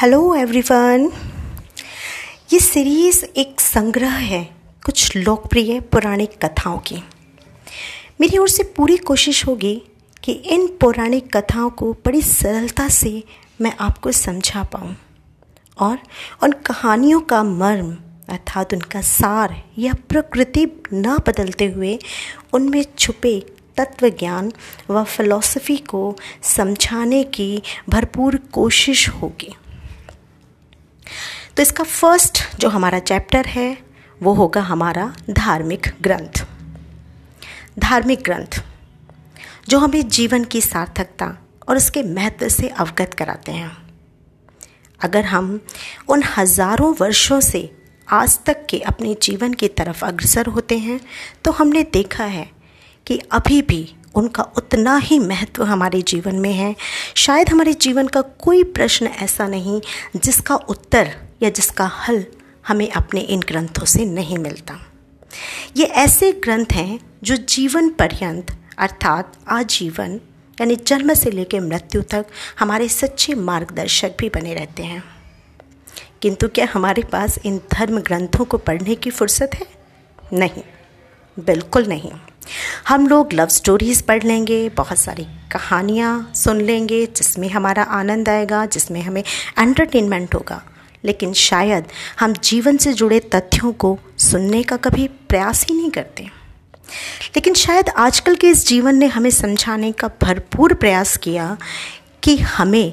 Hello 0.00 0.34
everyone 0.34 1.12
ये 2.52 2.58
series 2.60 3.24
एक 3.24 3.60
संग्रह 3.60 4.10
है, 4.10 4.42
कुछ 4.84 5.16
लोकप्रिय 5.16 5.80
पौराणिक 5.80 6.30
कथाओं 6.44 6.78
की। 6.78 6.96
मेरी 8.20 8.38
ओर 8.38 8.48
से 8.48 8.62
पूरी 8.62 8.96
कोशिश 8.96 9.46
होगी 9.46 9.82
कि 10.24 10.32
इन 10.32 10.66
पौराणिक 10.80 11.36
कथाओं 11.36 11.70
को 11.70 11.92
बड़ी 11.92 12.22
सरलता 12.22 12.88
से 12.88 13.22
मैं 13.60 13.72
आपको 13.80 14.12
समझा 14.12 14.62
पाऊँ। 14.62 14.96
और 15.78 15.98
उन 16.42 16.52
कहानियों 16.52 17.20
का 17.20 17.42
मर्म 17.42 17.96
अर्थात 18.28 18.74
उनका 18.74 19.00
सार 19.00 19.62
या 19.78 19.92
प्रकृति 20.08 20.66
न 20.94 21.18
बदलते 21.26 21.66
हुए 21.66 21.98
उनमें 22.52 22.84
छुपे 22.98 23.40
तत्व 23.76 24.08
ज्ञान 24.08 24.52
व 24.90 25.04
फिलॉसफी 25.04 25.76
को 25.76 26.16
समझाने 26.42 27.24
की 27.24 27.62
भरपूर 27.88 28.36
कोशिश 28.36 29.08
होगी। 29.08 29.54
तो 31.56 31.62
इसका 31.62 31.84
फ़र्स्ट 31.84 32.42
जो 32.58 32.68
हमारा 32.68 32.98
चैप्टर 33.00 33.46
है, 33.46 33.76
वो 34.20 34.34
होगा 34.34 34.60
हमारा 34.62 35.12
धार्मिक 35.30 35.86
ग्रंथ। 36.02 36.44
धार्मिक 37.78 38.22
ग्रंथ, 38.22 38.60
जो 39.68 39.78
हमें 39.78 40.08
जीवन 40.08 40.44
की 40.44 40.60
सार्थकता 40.60 41.26
और 41.68 41.76
उसके 41.76 42.02
महत्व 42.04 42.48
से 42.48 42.68
अवगत 42.68 43.14
कराते 43.14 43.52
हैं। 43.52 43.76
अगर 45.00 45.24
हम 45.24 45.60
उन 46.08 46.22
हज़ारों 46.36 46.94
वर्षों 47.00 47.40
से 47.40 47.70
आज 48.08 48.38
तक 48.46 48.66
के 48.70 48.78
अपने 48.82 49.14
जीवन 49.22 49.54
की 49.54 49.68
तरफ़ 49.70 50.04
अग्रसर 50.04 50.46
होते 50.46 50.78
हैं 50.78 51.00
तो 51.44 51.50
हमने 51.50 51.82
देखा 51.92 52.24
है 52.24 52.48
कि 53.06 53.18
अभी 53.32 53.60
भी 53.62 53.82
उनका 54.14 54.42
उतना 54.42 54.96
ही 54.96 55.18
महत्व 55.18 55.64
हमारे 55.64 56.02
जीवन 56.02 56.34
में 56.34 56.52
है। 56.52 56.76
शायद 57.14 57.48
हमारे 57.48 57.72
जीवन 57.74 58.08
का 58.08 58.20
कोई 58.20 58.64
प्रश्न 58.64 59.06
ऐसा 59.06 59.46
नहीं 59.46 59.80
जिसका 60.16 60.54
उत्तर 60.54 61.16
या 61.42 61.50
जिसका 61.50 61.86
हल 61.86 62.24
हमें 62.68 62.90
अपने 62.90 63.20
इन 63.20 63.40
ग्रंथों 63.40 63.84
से 63.84 64.04
नहीं 64.04 64.38
मिलता। 64.38 64.92
ये 65.76 65.84
ऐसे 65.84 66.32
ग्रंथ 66.32 66.66
हैं 66.72 67.00
जो 67.22 67.36
जीवन 67.36 67.88
पर्यंत, 67.88 68.58
अर्थात 68.78 69.32
आजीवन, 69.48 70.20
यानी 70.60 70.76
जन्म 70.76 71.14
से 71.14 71.30
लेकर 71.30 71.60
मृत्यु 71.60 72.02
तक 72.02 72.26
हमारे 72.58 72.88
सच्चे 72.88 73.34
मार्गदर्शक 73.34 74.10
भी 74.18 74.28
बने 74.28 74.54
रहते 74.54 74.82
हैं। 74.82 75.04
किंतु 76.22 76.48
क्या 76.48 76.68
हमारे 76.72 77.02
पास 77.02 77.38
इन 77.44 77.60
धर्म 77.72 78.00
ग्रंथों 78.00 78.44
को 78.44 78.58
पढ़ने 78.58 78.94
की 78.94 79.10
फुर्सत 79.10 79.50
है? 79.54 79.66
नहीं, 80.32 80.62
बिल्कुल 81.38 81.86
नहीं। 81.86 82.10
हम 82.88 83.06
लोग 83.06 83.32
लव 83.32 83.46
स्टोरीज़ 83.46 84.02
पढ़ 84.02 84.22
लेंगे, 84.22 84.68
बहुत 84.68 84.98
सारी 84.98 85.24
कहानियाँ 85.24 86.32
सुन 86.34 86.60
लेंगे, 86.60 87.06
जिसमें 87.06 87.50
हमारा 87.50 87.82
आनंद 87.82 88.28
आएगा, 88.28 88.66
जिसमें 88.66 89.02
हमें 89.02 89.24
एंटरटेनमेंट 89.58 90.34
होगा। 90.34 90.62
लेकिन 91.04 91.32
शायद 91.32 91.84
हम 92.20 92.32
जीवन 92.32 92.76
से 92.76 92.92
जुड़े 92.92 93.20
तथ्यों 93.20 93.72
को 93.72 93.98
सुनने 94.18 94.62
का 94.62 94.76
कभी 94.76 95.08
प्रयास 95.08 95.66
ही 95.66 95.74
नहीं 95.74 95.90
करते। 95.90 96.22
लेकिन 97.36 97.54
शायद 97.54 97.88
आजकल 97.88 98.34
के 98.34 98.48
इस 98.48 98.66
जीवन 98.66 98.96
ने 98.96 99.06
हमें 99.06 99.30
समझाने 99.30 99.92
का 99.92 100.10
भरपूर 100.22 100.74
प्रयास 100.74 101.16
किया 101.16 101.56
कि 102.22 102.36
हमें 102.36 102.92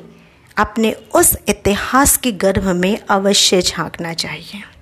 अपने 0.57 0.91
उस 0.91 1.37
इतिहास 1.47 2.17
के 2.17 2.31
गर्भ 2.31 2.67
में 2.67 2.97
अवश्य 3.09 3.61
झांकना 3.61 4.13
चाहिए। 4.13 4.80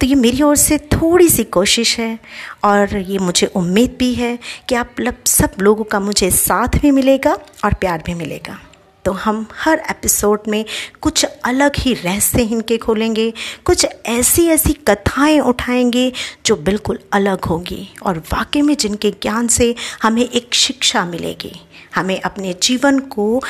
तो 0.00 0.06
ये 0.06 0.14
मेरी 0.14 0.42
ओर 0.42 0.56
से 0.56 0.78
थोड़ी 0.78 1.28
सी 1.28 1.44
कोशिश 1.44 1.98
है 1.98 2.18
और 2.64 2.96
ये 2.96 3.18
मुझे 3.18 3.46
उम्मीद 3.46 3.96
भी 3.98 4.14
है 4.14 4.38
कि 4.68 4.74
आप 4.74 4.94
सब 5.26 5.50
लोगों 5.60 5.84
का 5.84 6.00
मुझे 6.00 6.30
साथ 6.30 6.78
भी 6.78 6.90
मिलेगा 6.90 7.32
और 7.64 7.74
प्यार 7.74 8.02
भी 8.06 8.14
मिलेगा। 8.14 8.58
तो 9.04 9.12
हम 9.12 9.46
हर 9.54 9.82
एपिसोड 9.90 10.40
में 10.48 10.64
कुछ 11.00 11.24
अलग 11.24 11.72
ही 11.78 11.94
रहस्य 11.94 12.42
इनके 12.42 12.78
खोलेंगे, 12.78 13.32
कुछ 13.64 13.86
ऐसी 14.06 14.46
ऐसी 14.48 14.72
कथाएँ 14.72 15.40
उठाएँगे 15.40 16.12
जो 16.46 16.56
बिल्कुल 16.56 16.98
अलग 17.12 17.44
होंगी 17.44 17.88
और 18.02 18.18
वाकई 18.18 18.62
में 18.62 18.76
जिनके 18.76 19.10
ज्ञान 19.10 19.48
से 19.48 19.74
हमें 20.02 20.22
एक 20.22 20.54
शिक्षा 20.54 21.04
मिलेगी। 21.04 21.60
हमें 21.94 22.20
अपने 22.20 22.54
जीवन 22.62 22.98
को 22.98 23.42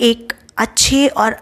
एक 0.00 0.32
अच्छे 0.56 1.06
और 1.08 1.36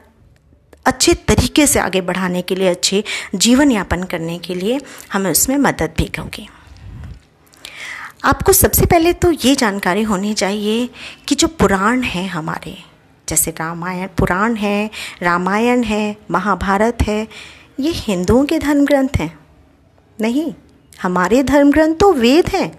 अच्छे 0.86 1.14
तरीके 1.14 1.66
से 1.66 1.78
आगे 1.78 2.00
बढ़ाने 2.00 2.42
के 2.42 2.54
लिए, 2.54 2.68
अच्छे 2.68 3.04
जीवन 3.34 3.70
यापन 3.70 4.02
करने 4.02 4.38
के 4.38 4.54
लिए 4.54 4.80
हमें 5.12 5.30
उसमें 5.30 5.56
मदद 5.58 5.94
भी 5.98 6.10
होगी 6.18 6.48
आपको 8.24 8.52
सबसे 8.52 8.86
पहले 8.86 9.12
तो 9.12 9.30
ये 9.30 9.54
जानकारी 9.54 10.02
होनी 10.02 10.34
चाहिए 10.34 10.88
कि 11.28 11.34
जो 11.34 11.48
पुराण 11.48 12.02
हैं 12.02 12.28
हमारे, 12.28 12.76
जैसे 13.28 13.50
रामायण, 13.50 14.06
पुराण 14.06 14.54
है, 14.54 14.90
रामायण 15.22 15.82
है, 15.82 16.16
महाभारत 16.30 17.02
है, 17.02 17.28
ये 17.80 17.90
हिंदुओं 17.90 18.44
के 18.44 18.58
धर्म 18.58 18.84
ग्रंथ 18.84 19.16
हैं, 19.16 19.38
नहीं? 20.20 20.54
हमारे 21.02 21.42
धर्म 21.42 21.72
ग्रंथ 21.72 21.94
तो 21.94 22.12
वेद 22.12 22.48
हैं। 22.48 22.78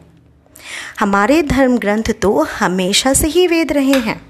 हमारे 0.99 1.41
धर्म 1.43 1.77
ग्रंथ 1.77 2.03
तो 2.21 2.43
हमेशा 2.59 3.13
से 3.13 3.27
ही 3.27 3.47
वेद 3.47 3.71
रहे 3.71 3.99
हैं। 3.99 4.26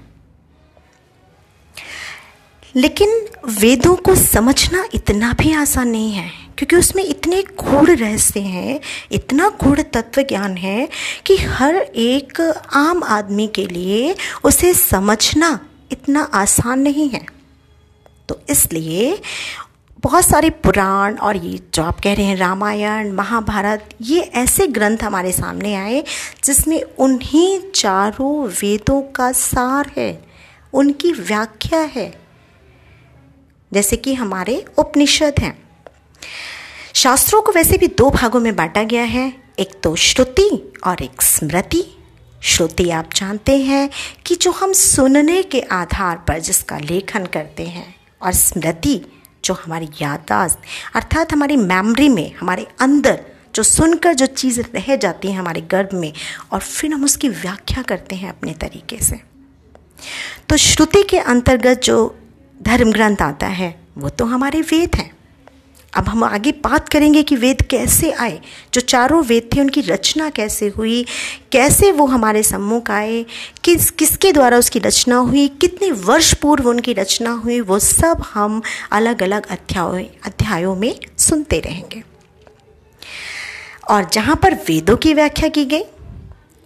लेकिन 2.76 3.10
वेदों 3.50 3.94
को 3.96 4.14
समझना 4.14 4.84
इतना 4.94 5.32
भी 5.32 5.52
आसान 5.52 5.88
नहीं 5.88 6.12
है, 6.12 6.30
क्योंकि 6.58 6.76
उसमें 6.76 7.02
इतने 7.04 7.42
गूढ़ 7.60 7.90
रहस्य 7.90 8.40
हैं, 8.40 8.80
इतना 9.12 9.48
गूढ़ 9.62 9.80
तत्व 9.82 10.22
ज्ञान 10.22 10.56
है 10.56 10.88
कि 11.26 11.36
हर 11.36 11.76
एक 11.76 12.40
आम 12.76 13.02
आदमी 13.04 13.46
के 13.54 13.66
लिए 13.66 14.14
उसे 14.44 14.72
समझना 14.74 15.58
इतना 15.92 16.22
आसान 16.34 16.80
नहीं 16.80 17.08
है। 17.10 17.24
तो 18.28 18.40
इसलिए 18.50 19.18
बहुत 19.98 20.24
सारे 20.24 20.50
पुराण 20.50 21.16
और 21.16 21.36
ये 21.36 21.58
जो 21.74 21.82
आप 21.82 22.00
कह 22.00 22.14
रहे 22.14 22.26
हैं, 22.26 22.36
रामायण, 22.36 23.10
महाभारत, 23.12 23.88
ये 24.00 24.20
ऐसे 24.20 24.66
ग्रंथ 24.66 25.02
हमारे 25.02 25.32
सामने 25.32 25.74
आए 25.74 26.02
जिसमें 26.44 26.82
उन्हीं 26.82 27.58
चारों 27.74 28.48
वेदों 28.52 29.00
का 29.12 29.30
सार 29.32 29.90
है, 29.96 30.10
उनकी 30.72 31.12
व्याख्या 31.12 31.80
है। 31.94 32.12
जैसे 33.72 33.96
कि 33.96 34.14
हमारे 34.14 34.64
उपनिषद 34.78 35.34
हैं। 35.40 35.56
शास्त्रों 36.94 37.42
को 37.42 37.52
वैसे 37.52 37.76
भी 37.78 37.86
दो 37.88 38.10
भागों 38.10 38.40
में 38.40 38.56
बांटा 38.56 38.82
गया 38.82 39.02
है, 39.02 39.32
एक 39.58 39.80
तो 39.82 39.94
श्रुति 39.96 40.72
और 40.86 41.02
एक 41.02 41.22
स्मृति। 41.22 41.84
श्रुति 42.42 42.90
आप 42.90 43.14
जानते 43.14 43.56
हैं 43.58 43.88
कि 44.26 44.34
जो 44.34 44.50
हम 44.50 44.72
सुनने 44.72 45.42
के 45.42 45.60
आधार 45.60 46.16
पर 46.28 46.38
जिसका 46.38 46.78
लेखन 46.78 47.26
करते 47.26 47.62
हैं 47.62 47.94
और 48.22 48.32
स्मृति 48.32 49.00
जो 49.44 49.54
हमारी 49.54 49.88
यादाश्त 50.02 50.58
अर्थात 50.96 51.32
हमारी 51.32 51.56
मेमोरी 51.56 52.08
में, 52.08 52.34
हमारे 52.36 52.66
अंदर 52.80 53.20
जो 53.54 53.62
सुनकर 53.62 54.14
जो 54.14 54.26
चीज़ 54.26 54.60
रह 54.60 54.94
जाती 54.96 55.28
है 55.28 55.36
हमारे 55.36 55.60
गर्भ 55.60 55.94
में 55.94 56.12
और 56.52 56.60
फिर 56.60 56.92
हम 56.92 57.04
उसकी 57.04 57.28
व्याख्या 57.28 57.82
करते 57.82 58.16
हैं 58.16 58.28
अपने 58.28 58.52
तरीके 58.52 58.98
से। 59.00 59.20
तो 60.48 60.56
श्रुति 60.56 61.02
के 61.02 61.18
अंतर्गत 61.18 61.80
जो 61.80 62.18
धर्म 62.62 62.92
ग्रंथ 62.92 63.16
आता 63.22 63.46
है, 63.46 63.80
वो 63.98 64.08
तो 64.08 64.24
हमारे 64.24 64.60
वेद 64.60 64.94
हैं। 64.94 65.18
अब 65.94 66.08
हम 66.08 66.24
आगे 66.24 66.52
बात 66.52 66.88
करेंगे 66.88 67.22
कि 67.22 67.36
वेद 67.36 67.62
कैसे 67.62 68.10
आए, 68.12 68.40
जो 68.74 68.80
चारों 68.80 69.24
वेद 69.24 69.50
थे, 69.56 69.60
उनकी 69.60 69.80
रचना 69.80 70.30
कैसे 70.30 70.68
हुई, 70.68 71.06
कैसे 71.52 71.92
वो 71.92 72.06
हमारे 72.06 72.42
सम्मुख 72.42 72.90
आए, 72.90 73.26
किस, 73.64 73.90
किसके 73.90 74.32
द्वारा 74.32 74.58
उसकी 74.58 74.78
रचना 74.78 75.16
हुई, 75.16 75.48
कितने 75.48 75.90
वर्ष 75.90 76.34
पूर्व 76.34 76.68
उनकी 76.68 76.92
रचना 76.92 77.30
हुई, 77.30 77.60
वो 77.60 77.78
सब 77.78 78.22
हम 78.34 78.62
अलग 78.92 79.22
अलग 79.22 79.46
अध्यायों 79.46 80.04
अध्यायों 80.26 80.76
में 80.76 81.00
सुनते 81.18 81.60
रहेंगे। 81.60 82.02
और 83.90 84.08
जहाँ 84.12 84.36
पर 84.36 84.54
वेदों 84.54 84.96
की 84.96 85.14
व्याख्या 85.14 85.48
की 85.48 85.64
गई, 85.64 85.82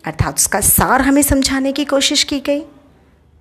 अर्थात 0.05 0.35
उसका 0.35 0.61
सार 0.61 1.03
हमें 1.03 1.23
समझाने 1.23 1.73
की 1.73 1.85
कोशिश 1.85 2.25
की 2.25 2.41
गई 2.41 2.63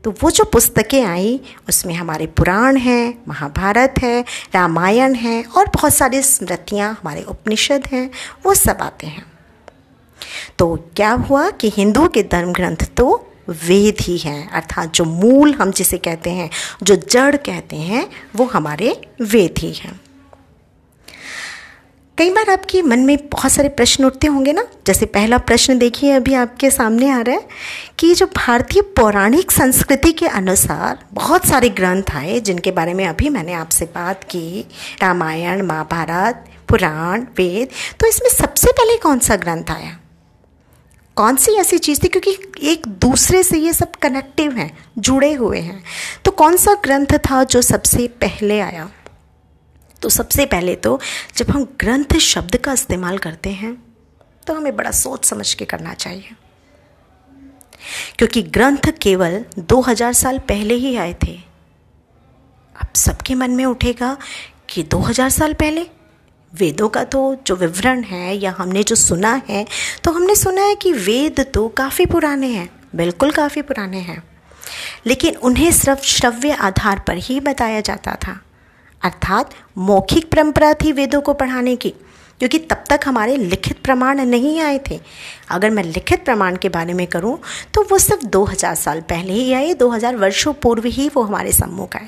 तो 0.03 0.11
वो 0.11 0.31
जो 0.31 0.43
पुस्तकें 0.43 1.05
आई, 1.05 1.41
उसमें 1.69 1.93
हमारे 1.93 2.27
पुराण 2.27 2.77
हैं, 2.77 3.23
महाभारत 3.27 3.93
है, 4.01 4.21
रामायण 4.55 5.15
है 5.15 5.43
और 5.43 5.65
बहुत 5.67 5.93
सारी 5.93 6.21
स्मृतियाँ, 6.21 6.93
हमारे 6.93 7.23
उपनिषद 7.23 7.87
हैं, 7.91 8.11
वो 8.45 8.53
सब 8.53 8.77
आते 8.81 9.07
हैं। 9.07 9.31
तो 10.57 10.75
क्या 10.95 11.11
हुआ 11.11 11.49
कि 11.49 11.69
हिंदुओं 11.69 12.07
के 12.07 12.23
धर्म 12.23 12.53
ग्रंथ 12.53 12.77
तो 12.97 13.27
वेद 13.49 13.97
ही 14.01 14.17
हैं, 14.17 14.49
अर्थात 14.49 14.93
जो 14.93 15.05
मूल 15.05 15.53
हम 15.53 15.71
जिसे 15.71 15.97
कहते 15.97 16.29
हैं, 16.29 16.49
जो 16.83 16.95
जड़ 16.95 17.35
कहते 17.35 17.75
हैं, 17.75 18.09
वो 18.35 18.45
हमारे 18.45 19.01
वेद 19.21 19.53
ही 19.57 19.73
हैं। 19.73 19.99
कई 22.21 22.29
बार 22.29 22.49
आपके 22.49 22.81
मन 22.81 22.99
में 22.99 23.17
बहुत 23.17 23.51
सारे 23.51 23.69
प्रश्न 23.69 24.05
उठते 24.05 24.27
होंगे 24.27 24.53
ना? 24.53 24.67
जैसे 24.87 25.05
पहला 25.05 25.37
प्रश्न 25.37 25.77
देखिए, 25.77 26.11
अभी 26.11 26.33
आपके 26.33 26.71
सामने 26.71 27.09
आ 27.09 27.21
रहा 27.21 27.35
है 27.35 27.47
कि 27.99 28.13
जो 28.13 28.25
भारतीय 28.25 28.81
पौराणिक 28.81 29.51
संस्कृति 29.51 30.11
के 30.11 30.27
अनुसार 30.27 30.99
बहुत 31.13 31.45
सारे 31.45 31.69
ग्रंथ 31.69 32.03
आए 32.15 32.39
जिनके 32.39 32.71
बारे 32.71 32.93
में 32.93 33.07
अभी 33.07 33.29
मैंने 33.29 33.53
आपसे 33.53 33.85
बात 33.85 34.23
की। 34.23 34.67
रामायण, 35.01 35.61
महाभारत, 35.61 36.45
पुराण, 36.69 37.21
वेद। 37.21 37.67
तो 37.99 38.07
इसमें 38.07 38.29
सबसे 38.29 38.71
पहले 38.71 38.97
कौन 38.97 39.19
सा 39.19 39.35
ग्रंथ 39.35 39.71
आया? 39.71 39.97
कौन 41.15 41.35
सी 41.35 41.51
ऐसी 41.51 41.77
चीज़ 41.77 41.99
थी? 42.03 42.07
क्योंकि 42.07 42.37
एक 42.63 42.87
दूसरे 42.87 43.43
से 43.43 43.57
ये 43.57 43.73
सब 43.73 43.91
कनेक्टिव 43.91 44.51
हैं, 44.51 44.77
जुड़े 44.97 45.33
हुए 45.33 45.59
हैं। 45.59 45.83
तो 46.25 46.31
कौन 46.31 46.57
सा 46.57 46.73
ग्रंथ 46.73 47.19
था 47.31 47.43
जो 47.43 47.61
सबसे 47.61 48.07
पहले 48.07 48.59
आया? 48.59 48.89
तो 50.01 50.09
सबसे 50.09 50.45
पहले 50.45 50.75
तो 50.75 50.99
जब 51.37 51.49
हम 51.49 51.63
ग्रंथ 51.79 52.17
शब्द 52.19 52.57
का 52.57 52.73
इस्तेमाल 52.73 53.17
करते 53.17 53.49
हैं 53.49 53.73
तो 54.47 54.53
हमें 54.53 54.75
बड़ा 54.75 54.91
सोच 54.91 55.25
समझ 55.25 55.53
के 55.53 55.65
करना 55.65 55.93
चाहिए। 55.93 56.29
क्योंकि 58.17 58.41
ग्रंथ 58.41 58.91
केवल 59.01 59.43
2000 59.59 60.13
साल 60.13 60.39
पहले 60.39 60.73
ही 60.73 60.95
आए 60.95 61.13
थे। 61.23 61.39
अब 62.75 62.93
सबके 62.95 63.35
मन 63.35 63.51
में 63.51 63.65
उठेगा 63.65 64.17
कि 64.69 64.83
2000 64.83 65.29
साल 65.29 65.53
पहले? 65.53 65.85
वेदों 66.53 66.89
का 66.89 67.03
तो 67.03 67.19
जो 67.47 67.55
विवरण 67.55 68.03
है 68.03 68.35
या 68.37 68.55
हमने 68.57 68.83
जो 68.83 68.95
सुना 68.95 69.41
है 69.49 69.65
तो 70.03 70.11
हमने 70.11 70.35
सुना 70.35 70.61
है 70.61 70.75
कि 70.75 70.91
वेद 70.91 71.39
तो 71.53 71.67
काफ़ी 71.67 72.05
पुराने 72.05 72.47
हैं, 72.47 72.69
बिल्कुल 72.95 73.31
काफ़ी 73.31 73.61
पुराने 73.61 73.99
हैं। 73.99 74.23
लेकिन 75.05 75.35
उन्हें 75.35 75.71
सिर्फ़ 75.71 76.01
श्रव्य 76.01 76.51
आधार 76.51 76.99
पर 76.99 77.17
ही 77.17 77.39
बताया 77.39 77.81
जाता 77.81 78.15
था। 78.15 78.39
अर्थात 79.03 79.53
मौखिक 79.79 80.31
परंपरा 80.31 80.73
थी 80.73 80.91
वेदों 80.91 81.21
को 81.21 81.33
पढ़ाने 81.33 81.75
की, 81.75 81.89
क्योंकि 82.39 82.57
तब 82.59 82.83
तक 82.89 82.99
हमारे 83.05 83.35
लिखित 83.37 83.81
प्रमाण 83.83 84.21
नहीं 84.21 84.59
आए 84.61 84.79
थे। 84.89 84.99
अगर 85.49 85.69
मैं 85.69 85.83
लिखित 85.83 86.23
प्रमाण 86.25 86.55
के 86.55 86.69
बारे 86.69 86.93
में 86.93 87.05
करूँ 87.07 87.37
तो 87.73 87.83
वो 87.83 87.97
सिर्फ़ 87.97 88.25
2000 88.27 88.75
साल 88.75 89.01
पहले 89.01 89.33
ही 89.33 89.53
आए 89.53 89.73
2000 89.73 90.15
वर्षों 90.15 90.53
पूर्व 90.53 90.87
ही 90.87 91.09
वो 91.15 91.23
हमारे 91.23 91.51
सम्मुख 91.51 91.95
आए। 91.95 92.07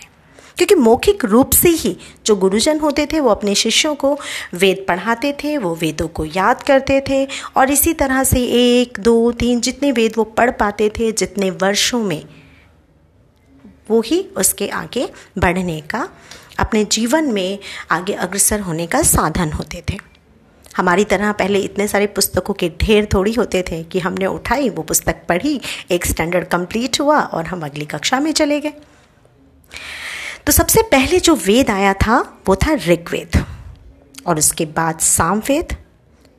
क्योंकि 0.58 0.76
मौखिक 0.76 1.24
रूप 1.26 1.52
से 1.52 1.70
ही 1.70 1.96
जो 2.26 2.36
गुरुजन 2.36 2.80
होते 2.80 3.06
थे, 3.06 3.20
वो 3.20 3.30
अपने 3.30 3.56
शिष्यों 3.56 3.94
को 3.96 4.18
वेद 4.54 4.86
पढ़ाते 4.88 5.32
थे, 5.34 5.58
वो 5.58 5.74
वेदों 5.76 6.08
को 6.08 6.26
याद 6.26 6.62
करते 6.64 7.00
थे, 7.10 7.26
और 7.58 7.72
इसी 7.72 7.94
तरह 7.94 8.24
से 8.24 8.44
एक, 8.44 9.00
दो, 9.00 9.32
तीन 9.32 9.62
जितने 9.62 9.92
वेद 9.92 10.14
वो 10.18 10.24
पढ़ 10.24 10.52
पाते 10.52 10.90
थे, 10.90 11.12
जितने 11.12 11.50
वर्षों 11.52 12.04
में 12.04 12.24
वो 13.90 14.02
ही 14.02 14.22
उसके 14.38 14.68
आगे 14.68 15.10
बढ़ने 15.38 15.80
का 15.82 16.08
अपने 16.60 16.86
जीवन 16.86 17.24
में 17.24 17.60
आगे 17.92 18.14
अग्रसर 18.14 18.60
होने 18.60 18.88
का 18.88 19.02
साधन 19.02 19.52
होते 19.52 19.84
थे। 19.90 19.98
हमारी 20.78 21.04
तरह 21.04 21.32
पहले 21.32 21.60
इतने 21.60 21.88
सारे 21.88 22.08
पुस्तकों 22.08 22.54
के 22.54 22.70
ढेर 22.70 23.08
थोड़ी 23.14 23.34
होते 23.34 23.64
थे 23.72 23.84
कि 23.84 24.00
हमने 24.00 24.26
उठाई, 24.26 24.70
वो 24.70 24.84
पुस्तक 24.84 25.16
पढ़ी, 25.30 25.62
एक 25.92 26.06
स्टैंडर्ड 26.06 26.48
कंप्लीट 26.48 27.00
हुआ 27.02 27.20
और 27.20 27.46
हम 27.46 27.66
अगली 27.66 27.86
कक्षा 27.86 28.20
में 28.20 28.32
चले 28.32 28.60
गए। 28.60 28.74
तो 30.46 30.52
सबसे 30.52 30.82
पहले 30.82 31.20
जो 31.20 31.36
वेद 31.36 31.70
आया 31.70 31.94
था, 31.94 32.42
वो 32.48 32.56
था 32.56 32.74
ऋग्वेद 32.74 33.46
और 34.28 34.38
उसके 34.38 34.66
बाद 34.66 35.00
सामवेद, 35.00 35.78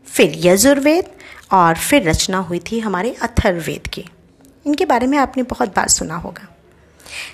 फिर 0.06 0.32
यजुर्वेद 0.36 1.04
और 1.52 1.74
फिर 1.74 2.08
रचना 2.08 2.38
हुई 2.38 2.60
थी 2.72 2.78
हमारे 2.78 3.16
अथर्ववेद 3.22 3.86
की। 3.86 4.04
इनके 4.66 4.84
बारे 4.84 5.06
में 5.06 5.18
आपने 5.18 5.42
बहुत 5.42 5.68
बार 5.68 5.88
सुना 5.88 6.16
होगा। 6.16 6.53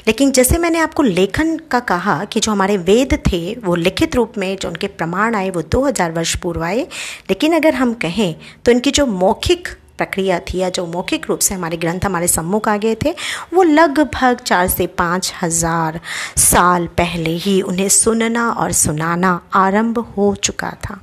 लेकिन 0.06 0.32
जैसे 0.32 0.58
मैंने 0.58 0.78
आपको 0.78 1.02
लेखन 1.02 1.56
का 1.70 1.80
कहा 1.80 2.24
कि 2.24 2.40
जो 2.40 2.52
हमारे 2.52 2.76
वेद 2.78 3.18
थे, 3.26 3.54
वो 3.54 3.74
लिखित 3.76 4.16
रूप 4.16 4.38
में 4.38 4.56
जो 4.56 4.68
उनके 4.68 4.86
प्रमाण 4.86 5.34
आए, 5.34 5.50
वो 5.50 5.62
2000 5.64 6.12
वर्ष 6.12 6.34
पूर्व 6.36 6.64
आए। 6.64 6.86
लेकिन 7.30 7.54
अगर 7.56 7.74
हम 7.74 7.94
कहें 7.94 8.34
तो 8.64 8.72
इनकी 8.72 8.90
जो 8.90 9.06
मौखिक 9.06 9.68
प्रक्रिया 9.98 10.38
थी 10.42 10.58
या 10.58 10.68
जो 10.68 10.84
मौखिक 10.86 11.26
रूप 11.28 11.38
से 11.38 11.54
हमारे 11.54 11.76
ग्रंथ 11.76 12.04
हमारे 12.04 12.28
सम्मुख 12.28 12.68
आ 12.68 12.76
गए 12.76 12.94
थे, 13.04 13.14
वो 13.54 13.62
लगभग 13.62 14.40
चार 14.40 14.68
से 14.68 14.86
पाँच 14.86 15.32
हज़ार 15.42 16.00
साल 16.38 16.86
पहले 16.98 17.30
ही 17.36 17.60
उन्हें 17.62 17.88
सुनना 17.88 18.50
और 18.50 18.72
सुनाना 18.72 19.40
आरंभ 19.56 19.98
हो 20.16 20.34
चुका 20.34 20.70
था। 20.84 21.00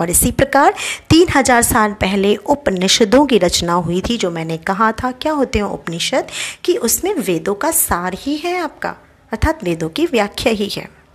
और 0.00 0.10
इसी 0.10 0.30
प्रकार 0.30 0.74
तीन 1.10 1.28
हज़ार 1.36 1.62
साल 1.62 1.92
पहले 1.92 2.36
उपनिषदों 2.36 3.26
की 3.26 3.38
रचना 3.38 3.72
हुई 3.72 4.00
थी, 4.00 4.16
जो 4.16 4.30
मैंने 4.30 4.56
कहा 4.56 4.92
था। 4.92 5.10
क्या 5.10 5.32
होते 5.32 5.58
हैं 5.58 5.66
उपनिषद? 5.66 6.26
कि 6.64 6.76
उसमें 6.76 7.14
वेदों 7.14 7.54
का 7.54 7.70
सार 7.70 8.14
ही 8.14 8.36
है 8.36 8.58
आपका, 8.58 8.90
अर्थात 9.32 9.64
वेदों 9.64 9.88
की 9.88 10.06
व्याख्या 10.06 10.52
ही 10.52 10.68
है। 10.68 11.05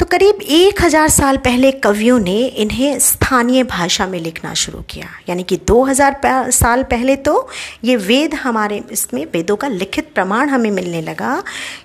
तो 0.00 0.06
करीब 0.06 0.38
एक 0.42 0.80
हज़ार 0.82 1.08
साल 1.08 1.36
पहले 1.36 1.70
कवियों 1.72 2.18
ने 2.18 2.36
इन्हें 2.62 2.98
स्थानीय 2.98 3.62
भाषा 3.64 4.06
में 4.06 4.18
लिखना 4.20 4.52
शुरू 4.54 4.80
किया। 4.90 5.08
यानी 5.28 5.42
कि 5.42 5.56
दो 5.66 5.82
हज़ार 5.84 6.50
साल 6.50 6.82
पहले 6.82 7.14
तो 7.18 7.48
ये 7.84 7.96
वेद 7.96 8.34
हमारे, 8.34 8.82
इसमें 8.92 9.24
वेदों 9.24 9.56
का 9.56 9.68
लिखित 9.68 10.12
प्रमाण 10.14 10.48
हमें 10.48 10.70
मिलने 10.70 11.02
लगा। 11.02 11.42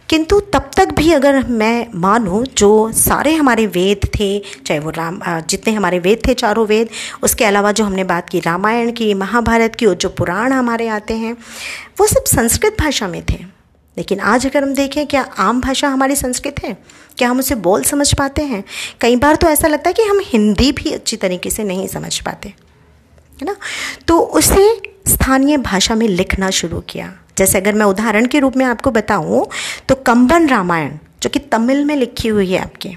किंतु 0.09 0.39
तब 0.53 0.71
तक 0.77 0.93
भी 0.93 1.11
अगर 1.11 1.43
मैं 1.47 1.87
मानूँ, 1.95 2.43
जो 2.47 2.91
सारे 2.91 3.33
हमारे 3.33 3.67
वेद 3.67 4.09
थे, 4.15 4.39
चाहे 4.65 4.79
वो 4.79 4.89
राम 4.89 5.19
जितने 5.41 5.73
हमारे 5.73 5.99
वेद 5.99 6.21
थे, 6.27 6.33
चारों 6.33 6.65
वेद, 6.67 6.89
उसके 7.23 7.45
अलावा 7.45 7.71
जो 7.71 7.83
हमने 7.83 8.03
बात 8.05 8.29
की 8.29 8.39
रामायण 8.39 8.91
की, 8.91 9.13
महाभारत 9.15 9.75
की, 9.75 9.85
और 9.85 9.95
जो 9.95 10.09
पुराण 10.09 10.51
हमारे 10.51 10.87
आते 10.87 11.13
हैं, 11.15 11.35
वो 11.99 12.07
सब 12.07 12.23
संस्कृत 12.27 12.77
भाषा 12.79 13.07
में 13.07 13.21
थे। 13.31 13.56
लेकिन 13.97 14.19
आज 14.19 14.45
अगर 14.45 14.63
हम 14.63 14.73
देखें, 14.73 15.05
क्या 15.07 15.21
आम 15.37 15.61
भाषा 15.61 15.87
हमारी 15.87 16.15
संस्कृत 16.15 16.63
है? 16.63 16.77
क्या 17.17 17.29
हम 17.29 17.39
उसे 17.39 17.55
बोल 17.57 17.83
समझ 17.83 18.13
पाते 18.13 18.41
हैं? 18.41 18.63
कई 19.01 19.15
बार 19.15 19.35
तो 19.35 19.47
ऐसा 19.47 19.67
लगता 19.67 19.89
है 19.89 19.93
कि 19.93 20.03
हम 20.03 20.19
हिंदी 20.23 20.71
भी 20.71 20.91
अच्छी 20.91 21.17
तरीके 21.17 21.49
से 21.49 21.63
नहीं 21.63 21.87
समझ 21.87 22.19
पाते, 22.19 22.49
है 22.49 23.45
ना? 23.45 23.55
तो 24.07 24.19
उसे 24.19 24.75
स्थानीय 25.07 25.57
भाषा 25.57 25.95
में 25.95 26.07
लिखना 26.07 26.49
शुरू 26.49 26.79
किया। 26.79 27.13
जैसे 27.37 27.57
अगर 27.57 27.73
मैं 27.73 27.85
उदाहरण 27.85 28.25
के 28.25 28.39
रूप 28.39 28.55
में 28.57 28.65
आपको 28.65 28.91
बताऊँ 28.91 29.45
तो 29.89 29.95
कंबन 29.95 30.47
रामायण, 30.47 30.91
जो 31.21 31.29
कि 31.29 31.39
तमिल 31.41 31.83
में 31.85 31.95
लिखी 31.95 32.27
हुई 32.27 32.51
है 32.51 32.59
आपके। 32.59 32.91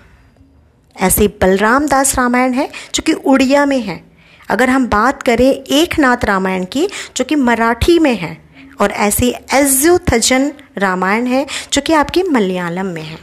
ऐसे 0.96 1.26
बलराम 1.42 1.86
दास 1.86 2.14
रामायण 2.18 2.52
है, 2.52 2.68
जो 2.94 3.02
कि 3.02 3.12
उड़िया 3.12 3.64
में 3.66 3.80
है। 3.80 4.02
अगर 4.50 4.70
हम 4.70 4.86
बात 4.86 5.22
करें 5.22 5.50
एक 5.50 5.98
नाथ 5.98 6.24
रामायण 6.24 6.64
की, 6.64 6.86
जो 7.16 7.24
कि 7.24 7.34
मराठी 7.34 7.98
में 7.98 8.14
है 8.16 8.49
और 8.80 8.90
ऐसे 8.92 9.28
एज्यूथजन 9.54 10.50
रामायण 10.78 11.26
है, 11.26 11.46
जो 11.72 11.82
कि 11.82 11.92
आपकी 11.94 12.22
मलयालम 12.24 12.86
में 12.88 13.02
है। 13.02 13.18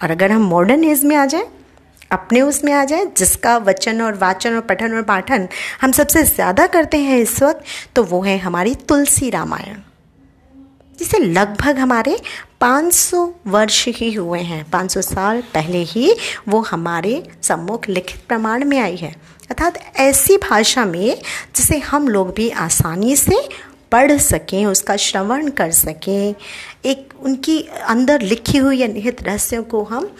और 0.00 0.10
अगर 0.10 0.32
हम 0.32 0.42
मॉडर्न 0.44 0.84
एज 0.84 1.04
में 1.04 1.16
आ 1.16 1.24
जाए, 1.26 1.46
अपने 2.10 2.40
उसमें 2.42 2.72
आ 2.72 2.84
जाए, 2.84 3.04
जिसका 3.08 3.56
वचन 3.58 4.00
और 4.02 4.14
वाचन 4.16 4.54
और 4.54 4.60
पठन 4.62 4.94
और 4.94 5.02
पाठन 5.04 5.48
हम 5.80 5.92
सबसे 5.92 6.22
ज़्यादा 6.24 6.66
करते 6.68 6.98
हैं 6.98 7.18
इस 7.18 7.42
वक्त 7.42 7.64
तो 7.96 8.04
वो 8.04 8.22
है 8.22 8.36
हमारी 8.38 8.74
तुलसी 8.88 9.30
रामायण, 9.30 9.76
जिसे 10.98 11.18
लगभग 11.18 11.78
हमारे 11.78 12.18
500 12.60 13.28
वर्ष 13.46 13.84
ही 13.88 14.12
हुए 14.12 14.40
हैं। 14.40 14.64
500 14.70 15.00
साल 15.02 15.42
पहले 15.54 15.82
ही 15.84 16.14
वो 16.48 16.60
हमारे 16.62 17.22
सम्मुख 17.42 17.88
लिखित 17.88 18.20
प्रमाण 18.28 18.64
में 18.64 18.78
आई 18.78 18.96
है। 18.96 19.10
अर्थात 19.50 19.78
ऐसी 19.98 20.36
भाषा 20.40 20.84
में 20.86 21.16
जिसे 21.56 21.78
हम 21.80 22.08
लोग 22.08 22.34
भी 22.34 22.48
आसानी 22.50 23.16
से 23.16 23.36
पढ़ 23.92 24.18
सकें 24.18 24.66
उसका 24.66 24.96
श्रवण 24.96 25.50
कर 25.50 25.70
सकें 25.70 26.34
एक 26.84 27.08
उनकी 27.20 27.60
अंदर 27.86 28.20
लिखी 28.20 28.58
हुई 28.58 28.78
या 28.78 28.86
निहित 28.86 29.22
रहस्यों 29.22 29.62
को 29.62 29.82
हम 29.82 30.16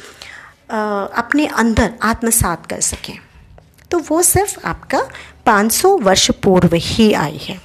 आ, 0.70 1.04
अपने 1.04 1.46
अंदर 1.46 1.92
आत्मसात 2.02 2.66
कर 2.66 2.80
सकें। 2.80 3.18
तो 3.90 3.98
वो 3.98 4.22
सिर्फ़ 4.22 4.66
आपका 4.66 5.00
500 5.46 6.00
वर्ष 6.02 6.30
पूर्व 6.30 6.70
ही 6.74 7.12
आई 7.12 7.36
है। 7.36 7.60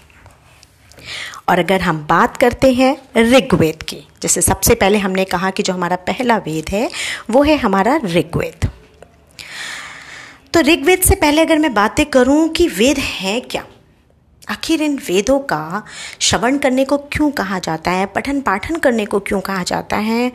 और 1.49 1.59
अगर 1.59 1.81
हम 1.81 2.07
बात 2.07 2.37
करते 2.37 2.73
हैं 2.73 2.97
ऋग्वेद 3.17 3.83
की 3.83 4.07
जैसे 4.21 4.41
सबसे 4.41 4.75
पहले 4.75 4.97
हमने 4.97 5.25
कहा 5.25 5.49
कि 5.49 5.63
जो 5.63 5.73
हमारा 5.73 5.95
पहला 5.95 6.37
वेद 6.37 6.69
है 6.69 6.89
वो 7.29 7.43
है 7.43 7.57
हमारा 7.57 7.99
ऋग्वेद। 8.05 8.69
तो 10.53 10.61
ऋग्वेद 10.61 10.99
से 10.99 11.15
पहले 11.15 11.41
अगर 11.41 11.59
मैं 11.59 11.73
बातें 11.73 12.05
करूँ 12.05 12.49
कि 12.49 12.67
वेद 12.67 12.97
है 12.97 13.39
क्या? 13.39 13.65
आखिर 14.51 14.81
इन 14.81 14.97
वेदों 14.97 15.39
का 15.39 15.83
श्रवण 16.19 16.57
करने 16.57 16.85
को 16.85 16.97
क्यों 16.97 17.31
कहा 17.31 17.59
जाता 17.59 17.91
है? 17.91 18.05
पठन 18.05 18.41
पाठन 18.41 18.75
करने 18.75 19.05
को 19.05 19.19
क्यों 19.19 19.41
कहा 19.41 19.63
जाता 19.63 19.97
है? 19.97 20.31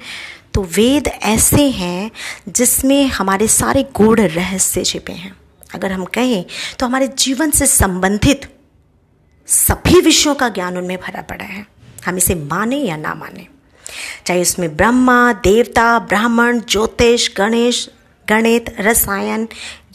तो 0.54 0.62
वेद 0.62 1.06
ऐसे 1.06 1.70
हैं 1.70 2.10
जिसमें 2.48 3.06
हमारे 3.06 3.48
सारे 3.48 3.82
गूढ़ 3.94 4.20
रहस्य 4.20 4.84
छिपे 4.84 5.12
हैं। 5.12 5.36
अगर 5.74 5.92
हम 5.92 6.04
कहें 6.04 6.44
तो 6.78 6.86
हमारे 6.86 7.08
जीवन 7.08 7.50
से 7.50 7.66
संबंधित 7.66 8.54
सभी 9.46 10.00
विषयों 10.00 10.34
का 10.34 10.48
ज्ञान 10.48 10.76
उनमें 10.78 10.98
भरा 10.98 11.22
पड़ा 11.22 11.44
है। 11.44 11.66
हम 12.06 12.16
इसे 12.16 12.34
माने 12.34 12.76
या 12.76 12.96
ना 12.96 13.14
माने। 13.14 13.46
चाहे 14.26 14.42
उसमें 14.42 14.76
ब्रह्मा, 14.76 15.32
देवता, 15.32 15.98
ब्राह्मण, 15.98 16.60
ज्योतिष, 16.60 17.28
गणेश, 17.36 17.90
गणित, 18.28 18.76
रसायन, 18.80 19.48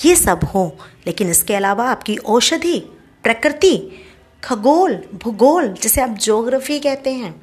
ये 0.05 0.15
सब 0.15 0.43
हो, 0.43 0.77
लेकिन 1.07 1.29
इसके 1.29 1.55
अलावा 1.55 1.89
आपकी 1.91 2.15
औषधि, 2.15 2.79
प्रकृति 3.23 4.05
खगोल, 4.43 5.01
भूगोल, 5.13 5.74
जिसे 5.74 6.01
आप 6.01 6.10
जोग्राफी 6.19 6.79
कहते 6.79 7.13
हैं। 7.13 7.33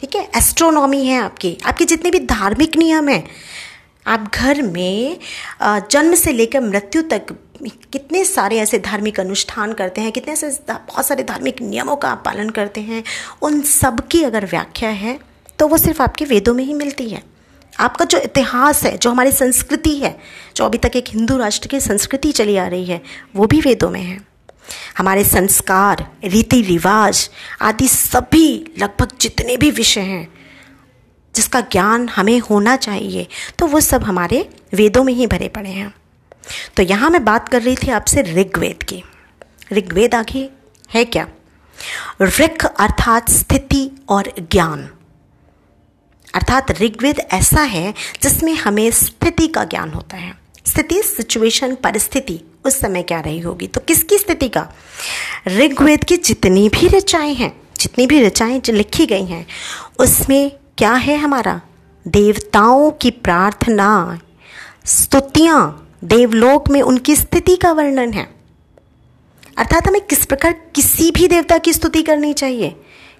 ठीक 0.00 0.14
है? 0.14 0.28
एस्ट्रोनॉमी 0.36 1.04
है 1.04 1.20
आपकी। 1.20 1.56
आपके 1.66 1.84
जितने 1.84 2.10
भी 2.10 2.18
धार्मिक 2.20 2.76
नियम 2.76 3.08
हैं, 3.08 3.24
आप 4.06 4.30
घर 4.34 4.62
में 4.62 5.18
जन्म 5.62 6.14
से 6.14 6.32
लेकर 6.32 6.60
मृत्यु 6.60 7.02
तक 7.02 7.34
कितने 7.92 8.24
सारे 8.24 8.58
ऐसे 8.58 8.78
धार्मिक 8.78 9.18
अनुष्ठान 9.20 9.72
करते 9.72 10.00
हैं, 10.00 10.12
कितने 10.12 10.32
ऐसे 10.32 10.50
बहुत 10.68 11.06
सारे 11.06 11.22
धार्मिक 11.22 11.62
नियमों 11.62 11.96
का 11.96 12.10
आप 12.10 12.22
पालन 12.24 12.50
करते 12.50 12.80
हैं, 12.80 13.02
उन 13.42 13.60
सब 13.62 14.06
की 14.08 14.22
अगर 14.22 14.46
व्याख्या 14.46 14.90
है 14.90 15.18
तो 15.58 15.66
वो 15.68 15.78
सिर्फ़ 15.78 16.02
आपके 16.02 16.24
वेदों 16.24 16.54
में 16.54 16.64
ही 16.64 16.74
मिलती 16.74 17.08
है। 17.08 17.22
आपका 17.72 18.04
जो 18.04 18.18
इतिहास 18.18 18.82
है, 18.84 18.96
जो 18.98 19.10
हमारी 19.10 19.32
संस्कृति 19.32 19.94
है, 19.96 20.16
जो 20.56 20.64
अभी 20.64 20.78
तक 20.78 20.96
एक 20.96 21.08
हिंदू 21.08 21.36
राष्ट्र 21.36 21.68
की 21.68 21.80
संस्कृति 21.80 22.32
चली 22.32 22.56
आ 22.56 22.66
रही 22.66 22.84
है, 22.84 23.00
वो 23.36 23.46
भी 23.46 23.60
वेदों 23.60 23.90
में 23.90 24.00
है। 24.00 24.27
हमारे 24.98 25.24
संस्कार 25.24 26.06
रीति 26.24 26.60
रिवाज 26.62 27.28
आदि 27.62 27.88
सभी 27.88 28.74
लगभग 28.78 29.16
जितने 29.20 29.56
भी 29.56 29.70
विषय 29.70 30.00
हैं, 30.00 30.28
जिसका 31.34 31.60
ज्ञान 31.72 32.08
हमें 32.08 32.38
होना 32.40 32.76
चाहिए 32.76 33.26
तो 33.58 33.66
वो 33.66 33.80
सब 33.80 34.04
हमारे 34.04 34.48
वेदों 34.74 35.04
में 35.04 35.12
ही 35.12 35.26
भरे 35.26 35.48
पड़े 35.48 35.70
हैं। 35.70 35.92
तो 36.76 36.82
यहाँ 36.82 37.10
मैं 37.10 37.24
बात 37.24 37.48
कर 37.48 37.62
रही 37.62 37.76
थी 37.76 37.90
आपसे 37.90 38.22
ऋग्वेद 38.34 38.82
की। 38.82 39.02
ऋग्वेद 39.72 40.14
आगे 40.14 40.48
है 40.90 41.04
क्या? 41.04 41.26
ऋख 42.22 42.64
अर्थात 42.64 43.30
स्थिति 43.30 43.90
और 44.08 44.32
ज्ञान। 44.40 44.88
अर्थात 46.34 46.70
ऋग्वेद 46.80 47.18
ऐसा 47.32 47.62
है 47.62 47.92
जिसमें 48.22 48.54
हमें 48.54 48.90
स्थिति 48.90 49.46
का 49.48 49.64
ज्ञान 49.64 49.90
होता 49.90 50.16
है। 50.16 50.32
स्थिति 50.66 51.02
सिचुएशन 51.02 51.74
परिस्थिति 51.74 52.40
उस 52.68 52.80
समय 52.80 53.02
क्या 53.02 53.20
रही 53.20 53.38
होगी? 53.38 53.66
तो 53.66 53.80
किसकी 53.80 54.18
स्थिति 54.18 54.48
का? 54.48 54.68
ऋग्वेद 55.48 56.04
की 56.04 56.16
जितनी 56.16 56.68
भी 56.68 56.88
रचाएँ 56.88 57.34
हैं, 57.34 57.60
जितनी 57.80 58.06
भी 58.06 58.22
रचाएँ 58.22 58.60
जो 58.60 58.72
लिखी 58.72 59.06
गई 59.06 59.24
हैं, 59.24 59.46
उसमें 59.98 60.52
क्या 60.78 60.92
है 60.92 61.16
हमारा? 61.16 61.60
देवताओं 62.08 62.90
की 62.90 63.10
प्रार्थना, 63.10 64.20
स्तुतियाँ, 64.86 65.92
देवलोक 66.04 66.68
में 66.68 66.82
उनकी 66.82 67.16
स्थिति 67.16 67.56
का 67.56 67.72
वर्णन 67.72 68.12
है। 68.12 68.34
अर्थात 69.58 69.88
हमें 69.88 70.00
किस 70.00 70.26
प्रकार 70.26 70.52
किसी 70.74 71.10
भी 71.10 71.28
देवता 71.28 71.58
की 71.58 71.72
स्तुति 71.72 72.02
करनी 72.02 72.32
चाहिए? 72.32 72.76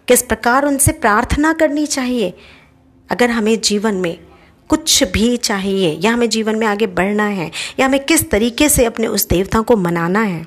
किस 0.09 0.23
प्रकार 0.23 0.65
उनसे 0.65 0.93
प्रार्थना 0.93 1.53
करनी 1.53 1.87
चाहिए? 1.87 2.35
अगर 3.11 3.31
हमें 3.31 3.61
जीवन 3.61 3.95
में 3.95 4.19
कुछ 4.69 5.03
भी 5.05 5.37
चाहिए, 5.37 5.99
या 6.01 6.13
हमें 6.13 6.29
जीवन 6.31 6.57
में 6.57 6.67
आगे 6.67 6.87
बढ़ना 6.87 7.25
है, 7.25 7.51
या 7.81 7.87
हमें 7.87 8.05
किस 8.05 8.31
तरीके 8.31 8.69
से 8.69 8.85
अपने 8.85 9.07
उस 9.07 9.29
देवता 9.29 9.61
को 9.61 9.77
मनाना 9.77 10.21
है। 10.21 10.47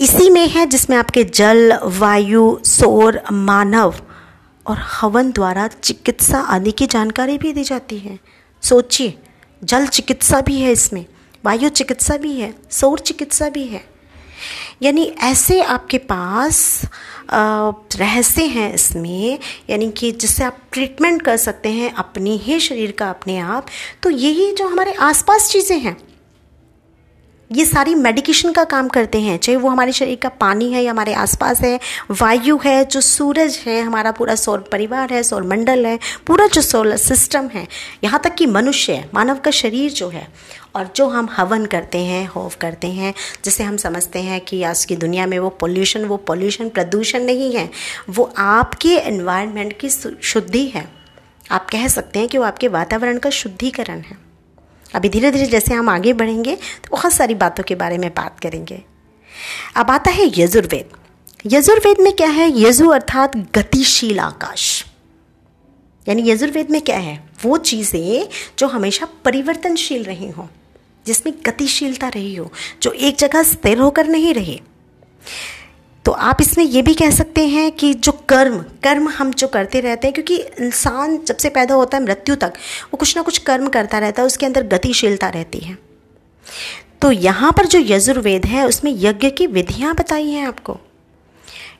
इसी 0.00 0.30
में 0.30 0.48
है 0.48 0.66
जिसमें 0.66 0.96
आपके 0.96 1.24
जल, 1.24 1.78
वायु, 1.84 2.58
सौर, 2.64 3.22
मानव 3.32 3.94
और 4.66 4.78
हवन 4.78 5.32
द्वारा 5.32 5.68
चिकित्सा 5.68 6.38
आदि 6.38 6.72
की 6.72 6.86
जानकारी 6.86 7.38
भी 7.38 7.52
दी 7.52 7.64
जाती 7.64 7.98
है। 7.98 8.18
सोचिए, 8.62 9.18
जल 9.64 9.86
चिकित्सा 9.86 10.40
भी 10.40 10.60
है 10.60 10.72
इसमें, 10.72 11.06
वायु 11.44 11.68
चिकित्सा 11.68 12.16
भी 12.16 12.40
है, 12.40 12.54
सौर 12.70 12.98
चिकित्सा 12.98 13.48
भी 13.48 13.66
है। 13.66 13.91
यानी 14.82 15.04
ऐसे 15.22 15.60
आपके 15.62 15.98
पास 15.98 16.82
रहस्य 17.32 18.44
हैं 18.46 18.72
इसमें, 18.74 19.38
यानी 19.70 19.90
कि 19.90 20.12
जिससे 20.12 20.44
आप 20.44 20.56
ट्रीटमेंट 20.72 21.22
कर 21.22 21.36
सकते 21.38 21.68
हैं 21.70 21.92
अपने 21.94 22.30
ही 22.36 22.60
शरीर 22.60 22.92
का, 22.92 23.10
अपने 23.10 23.38
आप 23.38 23.66
तो 24.02 24.10
यही 24.10 24.52
जो 24.52 24.68
हमारे 24.68 24.92
आसपास 25.02 25.50
चीज़ें 25.50 25.78
हैं, 25.78 25.96
ये 27.50 27.64
सारी 27.64 27.94
मेडिकेशन 27.94 28.52
का 28.52 28.62
काम 28.64 28.88
करते 28.88 29.20
हैं। 29.20 29.36
चाहे 29.38 29.56
वो 29.56 29.68
हमारे 29.68 29.92
शरीर 29.92 30.18
का 30.22 30.28
पानी 30.30 30.70
है 30.72 30.82
या 30.82 30.90
हमारे 30.90 31.14
आसपास 31.14 31.60
है, 31.60 31.78
वायु 32.12 32.58
है, 32.64 32.84
जो 32.84 33.00
सूरज 33.00 33.58
है, 33.66 33.80
हमारा 33.82 34.12
पूरा 34.12 34.34
सौर 34.34 34.60
परिवार 34.72 35.12
है, 35.12 35.22
सौर 35.22 35.42
मंडल 35.46 35.86
है, 35.86 35.98
पूरा 36.26 36.46
जो 36.46 36.60
सोलर 36.62 36.96
सिस्टम 36.98 37.48
है, 37.48 37.66
यहाँ 38.04 38.20
तक 38.24 38.34
कि 38.34 38.46
मनुष्य 38.48 39.04
मानव 39.14 39.38
का 39.38 39.50
शरीर 39.52 39.90
जो 39.92 40.08
है 40.08 40.26
और 40.74 40.92
जो 40.96 41.06
हम 41.08 41.28
हवन 41.30 41.66
करते 41.66 41.98
हैं 41.98 42.26
होव 42.26 42.52
करते 42.60 42.88
हैं, 42.88 43.12
जिसे 43.44 43.64
हम 43.64 43.76
समझते 43.76 44.18
हैं 44.18 44.40
कि 44.40 44.62
आज 44.62 44.84
की 44.84 44.96
दुनिया 44.96 45.26
में 45.26 45.38
वो 45.38 45.48
पोल्यूशन 45.50 46.04
वो 46.04 46.16
पोल्यूशन 46.16 46.68
प्रदूषण 46.68 47.24
नहीं 47.24 47.52
है, 47.54 47.68
वो 48.10 48.32
आपके 48.38 48.96
एनवायरनमेंट 48.96 49.78
की 49.80 49.88
शुद्धि 49.88 50.66
है। 50.66 50.88
आप 51.50 51.68
कह 51.70 51.86
सकते 51.88 52.18
हैं 52.18 52.28
कि 52.28 52.38
वो 52.38 52.44
आपके 52.44 52.68
वातावरण 52.68 53.18
का 53.18 53.30
शुद्धिकरण 53.30 54.00
है। 54.00 54.16
अभी 54.94 55.08
धीरे 55.08 55.30
धीरे 55.30 55.46
जैसे 55.46 55.74
हम 55.74 55.88
आगे 55.88 56.12
बढ़ेंगे 56.12 56.54
तो 56.54 56.88
बहुत 56.90 57.12
सारी 57.12 57.34
बातों 57.34 57.64
के 57.64 57.74
बारे 57.74 57.98
में 57.98 58.10
बात 58.10 58.40
करेंगे। 58.40 58.82
अब 59.76 59.90
आता 59.90 60.10
है 60.10 60.30
यजुर्वेद। 60.38 60.96
यजुर्वेद 61.46 62.00
में 62.00 62.12
क्या 62.12 62.28
है? 62.28 62.48
यजु 62.60 62.88
अर्थात 62.88 63.36
गतिशील 63.56 64.20
आकाश। 64.20 64.84
यानी 66.06 66.30
यजुर्वेद 66.30 66.70
में 66.70 66.80
क्या 66.80 66.98
है? 66.98 67.18
वो 67.44 67.56
चीज़ें 67.58 68.28
जो 68.58 68.66
हमेशा 68.66 69.08
परिवर्तनशील 69.24 70.04
रही 70.04 70.28
हों। 70.30 70.46
जिसमें 71.06 71.34
गतिशीलता 71.46 72.08
रही 72.08 72.34
हो, 72.34 72.52
जो 72.82 72.90
एक 72.90 73.16
जगह 73.16 73.42
स्थिर 73.42 73.78
होकर 73.78 74.06
नहीं 74.06 74.34
रहे। 74.34 74.60
तो 76.04 76.12
आप 76.12 76.36
इसमें 76.40 76.64
ये 76.64 76.82
भी 76.82 76.94
कह 76.94 77.10
सकते 77.10 77.48
हैं 77.48 77.72
कि 77.72 77.94
जो 77.94 78.12
कर्म 78.12 78.58
कर्म 78.58 79.08
हम 79.08 79.32
जो 79.32 79.48
करते 79.48 79.80
रहते 79.80 80.06
हैं, 80.06 80.14
क्योंकि 80.14 80.36
इंसान 80.36 81.18
जब 81.24 81.36
से 81.36 81.48
पैदा 81.48 81.74
होता 81.74 81.98
है 81.98 82.04
मृत्यु 82.04 82.34
तक, 82.34 82.52
वो 82.84 82.96
कुछ 82.96 83.16
ना 83.16 83.22
कुछ 83.22 83.38
कर्म 83.38 83.68
करता 83.68 83.98
रहता 83.98 84.22
है, 84.22 84.26
उसके 84.26 84.46
अंदर 84.46 84.62
गतिशीलता 84.62 85.28
रहती 85.28 85.58
है। 85.58 85.78
तो 87.02 87.12
यहाँ 87.12 87.52
पर 87.52 87.66
जो 87.66 87.78
यजुर्वेद 87.78 88.46
है, 88.46 88.66
उसमें 88.66 88.92
यज्ञ 88.96 89.30
की 89.30 89.46
विधियाँ 89.46 89.94
बताई 89.94 90.30
हैं 90.30 90.46
आपको। 90.46 90.80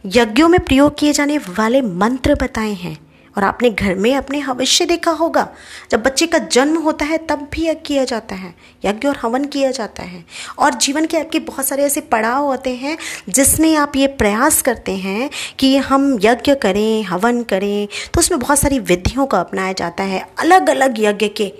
यज्ञों 0.07 0.49
में 0.49 0.61
प्रयोग 0.61 0.99
किए 0.99 1.13
जाने 1.13 1.39
वाले 1.39 1.81
मंत्र 1.81 2.35
बताए 2.35 2.73
हैं। 2.73 3.02
और 3.37 3.45
आपने 3.45 3.71
घर 3.71 3.95
में 3.95 4.17
अपने 4.17 4.43
भविष्य 4.43 4.87
देखा 4.87 5.11
होगा। 5.11 5.49
जब 5.91 6.03
बच्चे 6.03 6.27
का 6.27 6.39
जन्म 6.39 6.79
होता 6.79 7.05
है, 7.05 7.19
तब 7.19 7.49
भी 7.53 7.67
यज्ञ 7.67 7.81
किया 7.81 8.05
जाता 8.05 8.35
है। 8.35 8.55
यज्ञ 8.85 9.09
और 9.09 9.17
हवन 9.17 9.45
किया 9.45 9.71
जाता 9.71 10.03
है। 10.03 10.25
और 10.59 10.75
जीवन 10.75 11.07
के 11.07 11.17
आपके 11.17 11.39
बहुत 11.39 11.67
सारे 11.67 11.85
ऐसे 11.85 12.01
पड़ाव 12.01 12.45
होते 12.45 12.71
हैं, 12.71 12.99
जिसमें 13.29 13.77
आप 13.77 13.97
ये 13.97 14.07
प्रयास 14.07 14.63
करते 14.63 14.93
हैं 14.93 15.31
कि 15.59 15.77
हम 15.77 16.19
यज्ञ 16.23 16.55
करें, 16.55 17.05
हवन 17.05 17.43
करें 17.43 17.89
तो 18.15 18.19
उसमें 18.19 18.41
बहुत 18.41 18.59
सारी 18.59 18.79
विधियों 18.79 19.27
को 19.27 19.37
अपनाया 19.37 19.73
जाता 19.73 20.03
है। 20.03 20.29
अलग 20.39 20.71
अलग 20.71 20.95
यज्ञ 20.99 21.29
के 21.29 21.53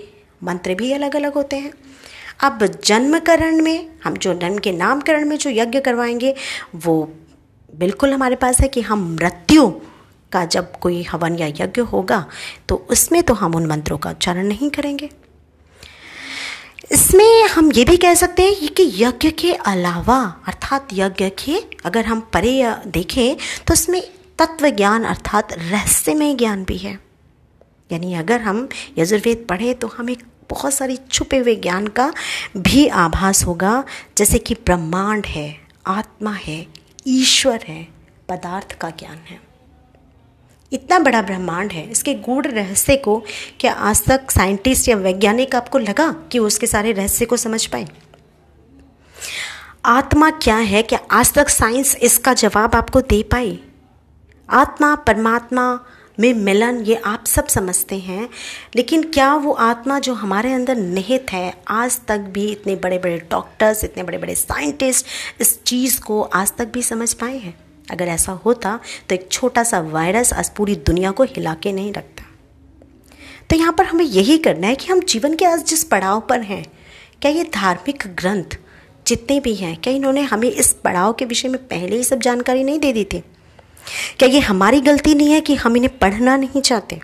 मंत्र 0.43 0.75
भी 0.75 0.93
अलग 0.93 1.15
अलग 1.15 1.33
होते 1.33 1.55
हैं। 1.55 1.73
अब 2.43 2.65
जन्मकरण 2.85 3.61
में, 3.61 3.89
हम 4.03 4.13
जो 4.13 4.33
जन्म 4.33 4.57
के 4.57 4.71
नामकरण 4.71 5.25
में 5.25 5.37
जो 5.37 5.49
यज्ञ 5.49 5.79
करवाएँगे, 5.79 6.35
वो 6.75 7.13
बिल्कुल 7.75 8.13
हमारे 8.13 8.35
पास 8.35 8.59
है 8.59 8.67
कि 8.67 8.81
हम 8.81 9.17
मृत्यु 9.21 9.73
का 10.33 10.45
जब 10.45 10.77
कोई 10.79 11.01
हवन 11.03 11.35
या 11.35 11.47
यज्ञ 11.49 11.81
होगा 11.83 12.25
तो 12.69 12.75
उसमें 12.89 13.21
तो 13.23 13.33
हम 13.33 13.55
उन 13.55 13.65
मंत्रों 13.65 13.97
का 13.97 14.09
उच्चारण 14.09 14.47
नहीं 14.47 14.69
करेंगे। 14.69 15.09
इसमें 16.91 17.43
हम 17.47 17.71
ये 17.71 17.83
भी 17.85 17.97
कह 17.97 18.13
सकते 18.13 18.43
हैं 18.43 18.67
कि 18.69 18.83
यज्ञ 18.95 19.29
के 19.31 19.53
अलावा, 19.53 20.17
अर्थात 20.47 20.87
यज्ञ 20.93 21.29
के 21.39 21.59
अगर 21.85 22.05
हम 22.05 22.19
परे 22.33 22.75
देखें 22.87 23.35
तो 23.67 23.73
उसमें 23.73 24.01
तत्व 24.39 24.69
ज्ञान 24.69 25.03
अर्थात 25.03 25.53
रहस्यमय 25.53 26.33
ज्ञान 26.35 26.63
भी 26.63 26.77
है। 26.77 26.93
यानी 27.91 28.13
अगर 28.13 28.41
हम 28.41 28.67
यजुर्वेद 28.97 29.45
पढ़ें 29.49 29.73
तो 29.75 29.87
हमें 29.87 30.15
बहुत 30.49 30.73
सारी 30.73 30.97
छुपे 31.11 31.37
हुए 31.37 31.55
ज्ञान 31.55 31.87
का 31.87 32.11
भी 32.57 32.87
आभास 32.87 33.43
होगा। 33.45 33.83
जैसे 34.17 34.39
कि 34.39 34.53
ब्रह्मांड 34.55 35.25
है, 35.25 35.47
आत्मा 35.87 36.33
है, 36.33 36.65
ईश्वर 37.07 37.63
है, 37.67 37.83
पदार्थ 38.29 38.77
का 38.77 38.89
ज्ञान 38.89 39.17
है। 39.29 39.39
इतना 40.73 40.99
बड़ा 40.99 41.21
ब्रह्मांड 41.21 41.71
है, 41.71 41.89
इसके 41.91 42.13
गूढ़ 42.15 42.47
रहस्य 42.47 42.95
को 42.97 43.21
क्या 43.59 43.73
आज 43.73 44.03
तक 44.05 44.31
साइंटिस्ट 44.31 44.87
या 44.89 44.95
वैज्ञानिक 44.95 45.55
आपको 45.55 45.77
लगा 45.77 46.11
कि 46.31 46.39
वो 46.39 46.47
उसके 46.47 46.67
सारे 46.67 46.91
रहस्य 46.91 47.25
को 47.25 47.37
समझ 47.37 47.65
पाए? 47.65 47.87
आत्मा 49.85 50.29
क्या 50.31 50.57
है 50.57 50.81
क्या 50.83 50.99
आज 51.11 51.33
तक 51.33 51.49
साइंस 51.49 51.95
इसका 51.95 52.33
जवाब 52.33 52.75
आपको 52.75 53.01
दे 53.01 53.21
पाई? 53.23 53.59
आत्मा, 54.49 54.95
परमात्मा 54.95 55.79
में 56.19 56.33
मिलन, 56.33 56.79
ये 56.79 56.95
आप 56.95 57.25
सब 57.25 57.47
समझते 57.47 57.95
हैं, 57.95 58.29
लेकिन 58.75 59.03
क्या 59.03 59.33
वो 59.35 59.51
आत्मा 59.51 59.99
जो 59.99 60.13
हमारे 60.13 60.53
अंदर 60.53 60.75
निहित 60.75 61.31
है, 61.31 61.53
आज 61.67 61.99
तक 62.07 62.19
भी 62.33 62.45
इतने 62.47 62.75
बड़े 62.75 62.97
बड़े 62.97 63.17
डॉक्टर्स, 63.31 63.83
इतने 63.83 64.03
बड़े 64.03 64.17
बड़े 64.17 64.35
साइंटिस्ट 64.35 65.05
इस 65.41 65.61
चीज़ 65.63 65.99
को 66.01 66.21
आज 66.21 66.53
तक 66.57 66.67
भी 66.67 66.83
समझ 66.83 67.13
पाए 67.13 67.37
हैं? 67.37 67.57
अगर 67.87 68.07
ऐसा 68.07 68.31
होता 68.45 68.79
तो 69.09 69.15
एक 69.15 69.27
छोटा 69.31 69.63
सा 69.63 69.79
वायरस 69.81 70.33
आज 70.33 70.49
पूरी 70.49 70.75
दुनिया 70.75 71.11
को 71.11 71.23
हिला 71.23 71.53
के 71.53 71.71
नहीं 71.71 71.93
रखता। 71.93 72.23
तो 73.49 73.55
यहाँ 73.55 73.73
पर 73.73 73.85
हमें 73.85 74.05
यही 74.05 74.37
करना 74.37 74.67
है 74.67 74.75
कि 74.75 74.87
हम 74.87 74.99
जीवन 75.01 75.35
के 75.35 75.45
आज 75.45 75.65
जिस 75.65 75.83
पड़ाव 75.83 76.19
पर 76.19 76.41
हैं, 76.41 76.65
क्या 77.21 77.31
ये 77.31 77.43
धार्मिक 77.53 78.03
ग्रंथ 78.19 78.57
जितने 79.07 79.39
भी 79.39 79.53
हैं, 79.55 79.75
क्या 79.77 79.93
इन्होंने 79.93 80.21
हमें 80.21 80.49
इस 80.49 80.71
पड़ाव 80.83 81.13
के 81.13 81.25
विषय 81.25 81.47
में 81.47 81.61
पहले 81.67 81.95
ही 81.95 82.03
सब 82.03 82.19
जानकारी 82.19 82.63
नहीं 82.63 82.79
दे 82.79 82.93
दी 82.93 83.03
थी? 83.03 83.23
क्या 84.19 84.29
ये 84.29 84.39
हमारी 84.39 84.81
गलती 84.81 85.15
नहीं 85.15 85.31
है 85.31 85.41
कि 85.41 85.55
हम 85.55 85.77
इन्हें 85.77 85.97
पढ़ना 85.99 86.35
नहीं 86.37 86.61
चाहते? 86.61 86.99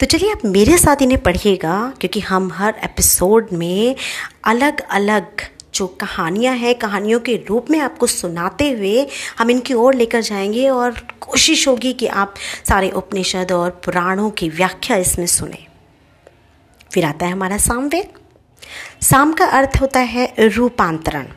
तो 0.00 0.06
चलिए 0.06 0.30
आप 0.32 0.44
मेरे 0.44 0.76
साथ 0.78 1.02
इन्हें 1.02 1.20
पढ़िएगा, 1.22 1.92
क्योंकि 2.00 2.20
हम 2.20 2.50
हर 2.52 2.74
एपिसोड 2.84 3.48
में 3.52 3.96
अलग 4.44 4.80
अलग 4.80 5.40
जो 5.74 5.86
कहानियाँ 5.86 6.54
हैं, 6.54 6.74
कहानियों 6.74 7.20
के 7.20 7.36
रूप 7.48 7.70
में 7.70 7.78
आपको 7.80 8.06
सुनाते 8.06 8.70
हुए 8.70 9.06
हम 9.38 9.50
इनकी 9.50 9.74
ओर 9.74 9.94
लेकर 9.94 10.20
जाएँगे 10.20 10.68
और 10.68 10.90
कोशिश 11.20 11.68
होगी 11.68 11.92
कि 11.92 12.06
आप 12.06 12.34
सारे 12.68 12.90
उपनिषद 12.90 13.52
और 13.52 13.70
पुराणों 13.70 14.30
की 14.30 14.48
व्याख्या 14.48 14.96
इसमें 14.96 15.26
सुने। 15.26 15.66
फिर 16.92 17.04
आता 17.04 17.26
है 17.26 17.32
हमारा 17.32 17.56
सामवेद 17.56 18.08
साम 19.02 19.32
का 19.32 19.44
अर्थ 19.44 19.80
होता 19.80 20.00
है 20.00 20.34
रूपांतरण 20.38 21.28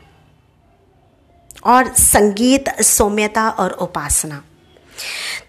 और 1.64 1.94
संगीत, 1.94 2.68
सौम्यता 2.82 3.48
और 3.48 3.70
उपासना। 3.70 4.42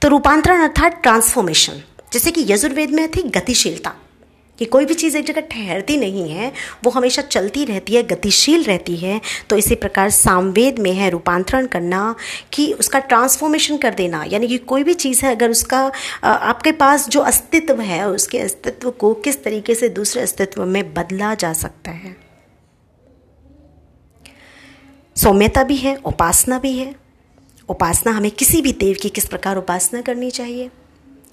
तो 0.01 0.08
रूपांतरण 0.08 0.62
अर्थात 0.62 1.01
ट्रांसफॉर्मेशन 1.01 1.82
जैसे 2.13 2.32
कि 2.32 2.46
यजुर्वेद 2.48 2.89
में 2.89 3.12
थी 3.12 3.24
गतिशीलता। 3.24 3.94
कि 4.60 4.66
कोई 4.66 4.86
भी 4.86 4.94
चीज़ 4.94 5.18
एक 5.18 5.26
जगह 5.26 5.42
ठहरती 5.42 5.98
नहीं 5.98 6.30
है, 6.30 6.52
वो 6.84 6.92
हमेशा 6.92 7.22
चलती 7.22 7.66
रहती 7.66 7.96
है, 7.96 8.04
गतिशील 8.04 8.64
रहती 8.64 8.96
है। 8.98 9.22
तो 9.50 9.58
इसी 9.58 9.76
प्रकार 9.76 10.10
सामवेद 10.10 10.80
में 10.80 10.94
है 10.94 11.10
रूपांतरण 11.10 11.66
करना, 11.66 12.16
कि 12.54 12.74
उसका 12.74 13.00
ट्रांसफॉर्मेशन 13.00 13.78
कर 13.78 13.94
देना। 13.94 14.24
यानी 14.28 14.48
कि 14.48 14.58
कोई 14.58 14.84
भी 14.84 14.94
चीज़ 14.94 15.26
है, 15.26 15.36
अगर 15.36 15.50
उसका 15.50 15.92
आपके 16.24 16.72
पास 16.72 17.10
जो 17.10 17.20
अस्तित्व 17.20 17.82
है, 17.82 18.08
उसके 18.10 18.40
अस्तित्व 18.40 18.92
को 18.92 19.14
किस 19.14 19.44
तरीके 19.44 19.76
से 19.76 19.90
दूसरे 19.90 20.22
अस्तित्व 20.22 20.66
में 20.66 20.94
बदला 20.94 21.34
जा 21.34 21.54
सकता 21.54 21.92
है। 21.92 22.16
सौम्यता 25.16 25.64
भी 25.64 25.76
है, 25.76 25.96
उपासना 25.96 26.60
भी 26.60 26.78
है। 26.78 26.96
उपासना 27.70 28.12
हमें 28.12 28.32
किसी 28.32 28.62
भी 28.62 28.72
देव 28.72 28.98
की 29.02 29.10
किस 29.10 29.26
प्रकार 29.26 29.58
उपासना 29.58 30.02
करनी 30.02 30.32
चाहिए? 30.32 30.70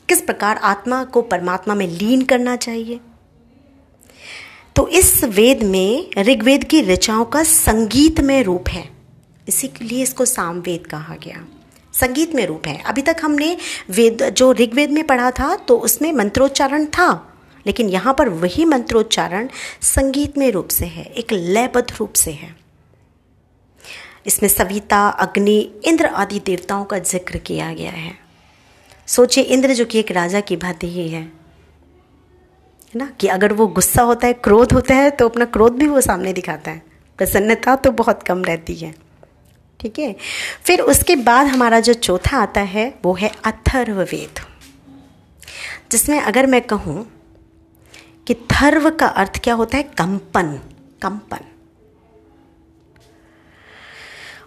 किस 0.09 0.21
प्रकार 0.21 0.57
आत्मा 0.57 1.05
को 1.05 1.23
परमात्मा 1.23 1.75
में 1.75 1.87
लीन 1.89 2.23
करना 2.23 2.57
चाहिए? 2.57 3.01
तो 4.77 4.87
इस 4.89 5.25
वेद 5.25 5.63
में 5.63 6.11
ऋग्वेद 6.19 6.65
की 6.65 6.81
ऋचाओं 6.83 7.25
का 7.25 7.43
संगीत 7.43 8.21
में 8.21 8.43
रूप 8.45 8.69
है। 8.69 8.89
इसी 9.49 9.69
के 9.69 9.85
लिए 9.85 10.03
इसको 10.03 10.25
सामवेद 10.25 10.87
कहा 10.87 11.15
गया। 11.15 11.45
संगीत 11.95 12.35
में 12.35 12.47
रूप 12.47 12.67
है। 12.67 12.83
अभी 12.83 13.03
तक 13.03 13.17
हमने 13.23 13.57
वेद, 13.91 14.23
जो 14.29 14.53
ऋग्वेद 14.53 14.91
में 14.91 15.07
पढ़ा 15.07 15.31
था 15.31 15.55
तो 15.57 15.77
उसमें 15.79 16.13
मंत्रोच्चारण 16.13 16.87
था। 16.87 17.31
लेकिन 17.67 17.89
यहाँ 17.89 18.15
पर 18.15 18.29
वही 18.29 18.65
मंत्रोच्चारण 18.65 19.49
संगीत 19.83 20.39
में 20.39 20.51
रूप 20.53 20.69
से 20.69 20.87
है। 20.87 21.05
एक 21.05 21.33
लयबद्ध 21.33 21.91
रूप 21.99 22.13
से 22.13 22.31
है। 22.31 22.55
इसमें 24.27 24.49
सविता, 24.49 25.09
अग्नि, 25.09 25.59
इंद्र 25.85 26.07
आदि 26.07 26.41
देवताओं 26.41 26.85
का 26.85 26.99
ज़िक्र 26.99 27.39
किया 27.39 27.73
गया 27.75 27.91
है। 27.91 28.13
सोचिए, 29.07 29.45
इंद्र 29.45 29.75
जो 29.75 29.85
कि 29.85 29.99
एक 29.99 30.11
राजा 30.11 30.41
की 30.41 30.57
भांति 30.57 30.87
ही 30.87 31.09
है। 31.09 31.44
ना, 32.97 33.11
कि 33.21 33.27
अगर 33.27 33.53
वो 33.53 33.67
गुस्सा 33.67 34.03
होता 34.03 34.27
है, 34.27 34.33
क्रोध 34.33 34.73
होता 34.73 34.95
है 34.95 35.11
तो 35.11 35.29
अपना 35.29 35.45
क्रोध 35.45 35.73
भी 35.73 35.87
वो 35.87 36.01
सामने 36.01 36.33
दिखाता 36.33 36.71
है। 36.71 36.83
प्रसन्नता 37.19 37.77
तो 37.77 37.91
बहुत 37.91 38.23
कम 38.23 38.45
रहती 38.45 38.75
है। 38.75 38.95
ठीक 39.81 39.99
है? 39.99 40.15
फिर 40.63 40.81
उसके 40.81 41.17
बाद 41.17 41.47
हमारा 41.47 41.81
जो 41.81 41.95
चौथा 41.95 42.39
आता 42.39 42.61
है, 42.61 42.95
वो 43.05 43.15
है 43.15 43.31
अथर्ववेद। 43.45 44.41
जिसमें 45.93 46.21
अगर 46.21 46.47
मैं 46.47 46.61
कहूँ 46.63 47.07
कि 48.27 48.35
थर्व 48.35 48.91
का 48.91 49.07
अर्थ 49.07 49.43
क्या 49.43 49.55
होता 49.55 49.77
है? 49.77 49.83
कंपन 49.83 50.53
कंपन। 51.03 51.45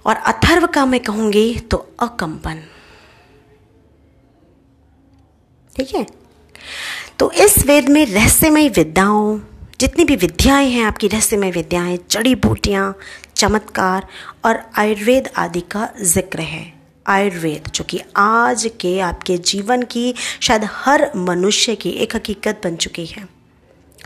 और 0.05 0.15
अथर्व 0.15 0.67
का 0.67 0.85
मैं 0.85 0.99
कहूँगी 0.99 1.59
तो 1.59 1.77
अकंपन। 1.99 2.63
ठीक 5.75 5.95
है? 5.95 6.05
तो 7.19 7.31
इस 7.31 7.57
वेद 7.65 7.88
में 7.89 8.05
रहस्यमय 8.05 8.67
विद्याओं, 8.69 9.39
जितनी 9.79 10.03
भी 10.05 10.15
विद्याएँ 10.15 10.69
हैं 10.69 10.83
आपकी, 10.86 11.07
रहस्यमय 11.07 11.51
विद्याएँ, 11.51 11.97
जड़ी 12.12 12.33
बूटियाँ, 12.36 12.93
चमत्कार 13.36 14.07
और 14.45 14.59
आयुर्वेद 14.77 15.29
आदि 15.38 15.62
का 15.62 15.89
ज़िक्र 16.01 16.39
है। 16.39 16.74
आयुर्वेद, 17.05 17.69
जो 17.75 17.83
कि 17.83 18.01
आज 18.17 18.69
के 18.81 19.00
आपके 19.00 19.38
जीवन 19.38 19.83
की, 19.83 20.13
शायद 20.41 20.67
हर 20.74 21.12
मनुष्य 21.15 21.75
की 21.75 21.89
एक 21.89 22.15
हकीकत 22.15 22.62
बन 22.63 22.75
चुकी 22.75 23.05
है। 23.05 23.27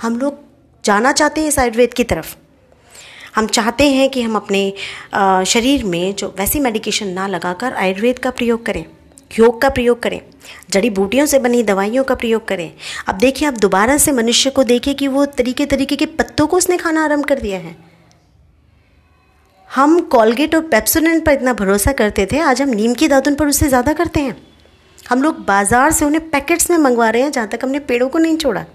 हम 0.01 0.18
लोग 0.18 0.39
जाना 0.84 1.12
चाहते 1.12 1.41
हैं 1.41 1.48
इस 1.48 1.60
आयुर्वेद 1.60 1.94
की 1.94 2.03
तरफ़। 2.03 2.36
हम 3.36 3.48
चाहते 3.48 3.89
हैं 3.91 4.10
कि 4.10 4.22
हम 4.22 4.36
अपने 4.36 4.74
शरीर 5.46 5.84
में 5.84 6.15
जो 6.15 6.34
वैसी 6.39 6.60
मेडिकेशन 6.60 7.08
ना 7.08 7.27
लगाकर 7.27 7.74
आयुर्वेद 7.74 8.20
का 8.20 8.32
प्रयोग 8.32 8.65
करें। 8.65 8.86
योग 9.32 9.62
का 9.62 9.70
प्रयोग 9.70 10.02
करें, 10.04 10.20
जड़ी 10.72 10.90
बूटियों 10.90 11.26
से 11.26 11.40
बनी 11.40 11.64
दवाइयों 11.64 12.04
का 12.04 12.16
प्रयोग 12.16 12.48
करें। 12.48 12.72
अब 13.08 13.18
देखिए, 13.18 13.48
आप 13.48 13.54
दोबारा 13.56 13.98
से 13.98 14.12
मनुष्य 14.12 14.50
को 14.50 14.64
देखें 14.64 14.94
कि 14.96 15.08
वो 15.08 15.26
तरीके 15.28 15.66
तरीके 15.66 15.96
के 15.96 16.06
पत्तों 16.06 16.48
को 16.48 16.58
उसने 16.58 16.78
खाना 16.78 17.04
आरंभ 17.04 17.26
कर 17.26 17.40
दिया 17.40 17.60
है। 17.60 17.76
हम 19.70 20.00
कॉलगेट 20.12 20.56
और 20.56 20.62
पेप्सोडेंट 20.62 21.26
पर 21.26 21.34
इतना 21.34 21.54
भरोसा 21.54 21.92
करते 21.94 22.26
थे, 22.32 22.40
आज 22.40 22.62
हम 22.62 22.70
नीम 22.70 22.94
की 22.94 23.08
दातुन 23.08 23.36
पर 23.36 23.48
उससे 23.48 23.68
ज़्यादा 23.68 23.94
करते 23.94 24.20
हैं। 24.20 24.36
हम 25.10 25.22
लोग 25.24 25.46
बाज़ार 25.46 25.92
से 25.92 26.06
उन्हें 26.06 26.30
पैकेट्स 26.30 26.70
में 26.72 26.78
मंगवा 26.78 27.10
रहे 27.10 27.22
हैं, 27.22 27.32
जहाँ 27.32 27.48
तक 27.48 27.60
हमने 27.64 27.80
पेड़ों 27.82 28.10
को 28.10 28.18
नहीं 28.18 28.38
छोड़ा। 28.38 28.66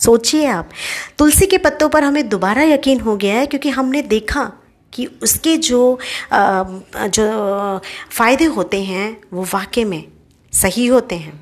सोचिए 0.00 0.46
आप, 0.46 0.70
तुलसी 1.18 1.46
के 1.46 1.58
पत्तों 1.58 1.88
पर 1.88 2.04
हमें 2.04 2.28
दोबारा 2.28 2.62
यकीन 2.62 3.00
हो 3.00 3.16
गया 3.16 3.34
है, 3.34 3.46
क्योंकि 3.46 3.70
हमने 3.70 4.02
देखा 4.02 4.50
कि 4.92 5.06
उसके 5.22 5.56
जो 5.58 5.98
जो 6.32 7.80
फ़ायदे 8.10 8.44
होते 8.46 8.82
हैं, 8.84 9.16
वो 9.32 9.44
वाकई 9.44 9.84
में 9.84 10.04
सही 10.52 10.86
होते 10.86 11.14
हैं। 11.16 11.40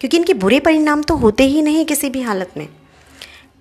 क्योंकि 0.00 0.16
इनके 0.16 0.34
बुरे 0.34 0.58
परिणाम 0.60 1.02
तो 1.02 1.16
होते 1.16 1.44
ही 1.44 1.62
नहीं 1.62 1.84
किसी 1.84 2.10
भी 2.10 2.22
हालत 2.22 2.52
में। 2.56 2.68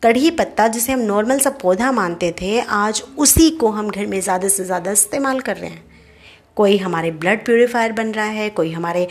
कढ़ी 0.04 0.30
पत्ता, 0.32 0.68
जिसे 0.68 0.92
हम 0.92 1.00
नॉर्मल 1.00 1.40
सा 1.40 1.50
पौधा 1.62 1.92
मानते 1.92 2.32
थे, 2.42 2.60
आज 2.60 3.04
उसी 3.18 3.50
को 3.52 3.70
हम 3.72 3.90
घर 3.90 4.06
में 4.06 4.20
ज़्यादा 4.22 4.48
से 4.48 4.64
ज़्यादा 4.66 4.92
इस्तेमाल 4.92 5.40
कर 5.40 5.58
रहे 5.58 5.70
हैं। 5.70 5.84
कोई 6.58 6.78
हमारे 6.78 7.12
ब्लड 7.12 7.44
प्योरीफायर 7.46 7.92
बन 7.92 8.12
रहा 8.12 8.26
है, 8.28 8.50
कोई 8.50 8.72
हमारे 8.72 9.08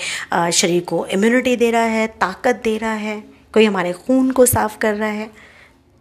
शरीर 0.53 0.83
को 0.85 1.05
इम्यूनिटी 1.07 1.55
दे 1.57 1.71
रहा 1.71 1.83
है, 1.83 2.07
ताकत 2.07 2.61
दे 2.65 2.77
रहा 2.79 2.93
है, 2.95 3.23
कोई 3.55 3.65
हमारे 3.65 3.93
खून 3.93 4.31
को 4.31 4.47
साफ़ 4.47 4.77
कर 4.79 4.95
रहा 4.95 5.09
है। 5.11 5.31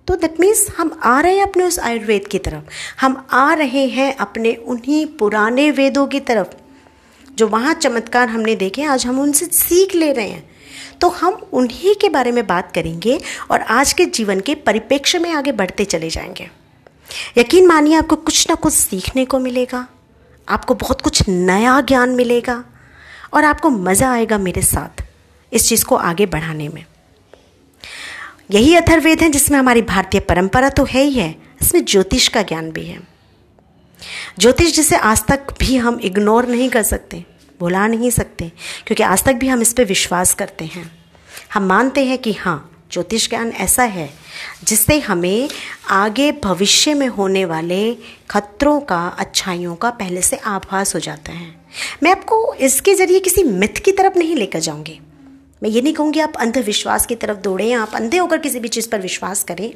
तो 0.09 0.15
दैट 0.15 0.39
मीन्स 0.39 0.67
हम 0.77 0.99
आ 1.03 1.19
रहे 1.21 1.35
हैं 1.35 1.43
अपने 1.43 1.63
उस 1.63 1.79
आयुर्वेद 1.79 2.27
की 2.27 2.39
तरफ़। 2.39 2.71
हम 3.01 3.27
आ 3.31 3.53
रहे 3.53 3.85
हैं 3.87 4.15
अपने 4.15 4.53
उन्हीं 4.53 5.05
पुराने 5.05 5.71
वेदों 5.71 6.07
की 6.07 6.19
तरफ़, 6.19 6.47
जो 7.35 7.47
वहाँ 7.47 7.73
चमत्कार 7.73 8.29
हमने 8.29 8.55
देखे, 8.55 8.83
आज 8.83 9.05
हम 9.05 9.19
उनसे 9.19 9.45
सीख 9.45 9.95
ले 9.95 10.11
रहे 10.11 10.27
हैं। 10.27 10.49
तो 11.01 11.09
हम 11.09 11.33
उन्हीं 11.53 11.95
के 11.95 12.09
बारे 12.09 12.31
में 12.31 12.47
बात 12.47 12.71
करेंगे 12.71 13.19
और 13.51 13.61
आज 13.61 13.93
के 13.93 14.05
जीवन 14.05 14.39
के 14.39 14.55
परिप्रेक्ष्य 14.55 15.19
में 15.19 15.31
आगे 15.31 15.51
बढ़ते 15.51 15.85
चले 15.85 16.09
जाएँगे। 16.09 16.49
यकीन 17.37 17.67
मानिए, 17.67 17.95
आपको 17.95 18.15
कुछ 18.15 18.49
ना 18.49 18.55
कुछ 18.55 18.73
सीखने 18.73 19.25
को 19.25 19.39
मिलेगा, 19.39 19.87
आपको 20.49 20.73
बहुत 20.73 21.01
कुछ 21.01 21.29
नया 21.29 21.81
ज्ञान 21.81 22.09
मिलेगा 22.09 22.63
और 23.33 23.43
आपको 23.43 23.69
मज़ा 23.69 24.11
आएगा 24.11 24.37
मेरे 24.37 24.61
साथ 24.61 25.03
इस 25.53 25.69
चीज़ 25.69 25.85
को 25.85 25.95
आगे 25.95 26.25
बढ़ाने 26.25 26.69
में। 26.69 26.85
यही 28.51 28.75
अथर्वेद 28.75 29.21
है 29.21 29.29
जिसमें 29.29 29.59
हमारी 29.59 29.81
भारतीय 29.81 30.21
परंपरा 30.21 30.69
तो 30.69 30.83
है 30.83 31.03
ही 31.03 31.13
है। 31.13 31.35
इसमें 31.61 31.85
ज्योतिष 31.85 32.27
का 32.27 32.41
ज्ञान 32.41 32.71
भी 32.71 32.85
है। 32.85 32.99
ज्योतिष 34.39 34.75
जिसे 34.75 34.95
आज 34.95 35.23
तक 35.25 35.47
भी 35.59 35.75
हम 35.77 35.99
इग्नोर 35.99 36.47
नहीं 36.47 36.69
कर 36.69 36.83
सकते, 36.83 37.25
भुला 37.59 37.87
नहीं 37.87 38.09
सकते, 38.09 38.51
क्योंकि 38.87 39.03
आज 39.03 39.23
तक 39.23 39.33
भी 39.33 39.47
हम 39.47 39.61
इस 39.61 39.73
पर 39.73 39.83
विश्वास 39.85 40.33
करते 40.33 40.65
हैं। 40.65 41.05
हम 41.53 41.63
मानते 41.63 42.05
हैं 42.05 42.17
कि 42.17 42.33
हाँ 42.33 42.87
ज्योतिष 42.91 43.29
ज्ञान 43.29 43.49
ऐसा 43.49 43.83
है, 43.83 44.09
जिससे 44.63 44.99
हमें 44.99 45.49
आगे 45.89 46.31
भविष्य 46.31 46.93
में 46.93 47.07
होने 47.07 47.45
वाले 47.45 47.97
खतरों 48.29 48.79
का, 48.79 49.07
अच्छाइयों 49.07 49.75
का 49.75 49.89
पहले 49.89 50.21
से 50.21 50.35
आभास 50.35 50.95
हो 50.95 50.99
जाता 50.99 51.31
है। 51.31 51.55
मैं 52.03 52.11
आपको 52.11 52.53
इसके 52.53 52.95
ज़रिए 52.95 53.19
किसी 53.19 53.43
मिथ 53.43 53.81
की 53.85 53.91
तरफ़ 53.91 54.17
नहीं 54.17 54.35
लेकर 54.35 54.59
जाऊँगी। 54.59 54.99
मैं 55.63 55.69
ये 55.69 55.81
नहीं 55.81 55.93
कहूँगी 55.93 56.19
आप 56.19 56.33
अंधविश्वास 56.39 57.05
की 57.05 57.15
तरफ़ 57.15 57.37
दौड़ें, 57.37 57.73
आप 57.73 57.91
अंधे 57.95 58.17
होकर 58.17 58.37
किसी 58.37 58.59
भी 58.59 58.67
चीज़ 58.67 58.89
पर 58.89 59.01
विश्वास 59.01 59.43
करें। 59.43 59.73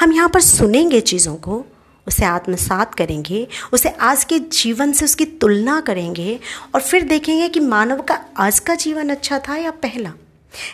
हम 0.00 0.12
यहाँ 0.12 0.28
पर 0.28 0.40
सुनेंगे 0.40 1.00
चीज़ों 1.00 1.34
को, 1.34 1.64
उसे 2.06 2.24
आत्मसात 2.24 2.94
करेंगे, 2.94 3.46
उसे 3.72 3.88
आज 3.88 4.24
के 4.24 4.38
जीवन 4.38 4.92
से 4.92 5.04
उसकी 5.04 5.24
तुलना 5.24 5.80
करेंगे 5.80 6.38
और 6.74 6.80
फिर 6.80 7.02
देखेंगे 7.02 7.48
कि 7.48 7.60
मानव 7.60 8.02
का 8.02 8.20
आज 8.36 8.58
का 8.58 8.74
जीवन 8.74 9.08
अच्छा 9.08 9.38
था 9.38 9.56
या 9.56 9.70
पहला। 9.70 10.12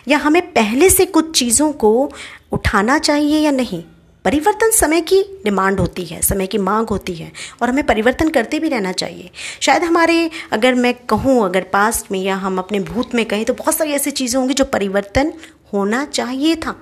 या 0.07 0.17
हमें 0.17 0.41
पहले 0.51 0.89
से 0.89 1.05
कुछ 1.05 1.39
चीज़ों 1.39 1.71
को 1.71 2.11
उठाना 2.51 2.97
चाहिए 2.97 3.39
या 3.39 3.51
नहीं? 3.51 3.83
परिवर्तन 4.25 4.71
समय 4.71 5.01
की 5.01 5.21
डिमांड 5.43 5.79
होती 5.79 6.05
है, 6.05 6.21
समय 6.21 6.47
की 6.47 6.57
मांग 6.57 6.87
होती 6.87 7.15
है 7.15 7.31
और 7.61 7.69
हमें 7.69 7.85
परिवर्तन 7.85 8.29
करते 8.29 8.59
भी 8.59 8.69
रहना 8.69 8.91
चाहिए। 8.91 9.29
शायद 9.61 9.83
हमारे 9.83 10.29
अगर 10.51 10.73
मैं 10.73 10.93
कहूँ, 10.93 11.45
अगर 11.45 11.63
पास्ट 11.63 12.11
में 12.11 12.21
या 12.23 12.35
हम 12.35 12.57
अपने 12.59 12.79
भूत 12.79 13.15
में 13.15 13.25
कहें 13.25 13.45
तो 13.45 13.53
बहुत 13.53 13.75
सारी 13.75 13.91
ऐसी 13.91 14.11
चीज़ें 14.11 14.39
होंगी 14.39 14.53
जो 14.53 14.65
परिवर्तन 14.65 15.33
होना 15.73 16.05
चाहिए 16.05 16.55
था, 16.55 16.75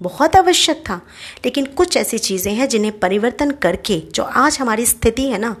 बहुत 0.00 0.36
आवश्यक 0.36 0.76
था। 0.76 1.00
लेकिन 1.44 1.66
कुछ 1.66 1.96
ऐसी 1.96 2.18
चीज़ें 2.18 2.52
हैं 2.54 2.68
जिन्हें 2.68 2.98
परिवर्तन 2.98 3.50
करके 3.50 4.00
जो 4.00 4.22
आज 4.22 4.58
हमारी 4.58 4.86
स्थिति 4.86 5.26
है 5.28 5.38
ना, 5.38 5.56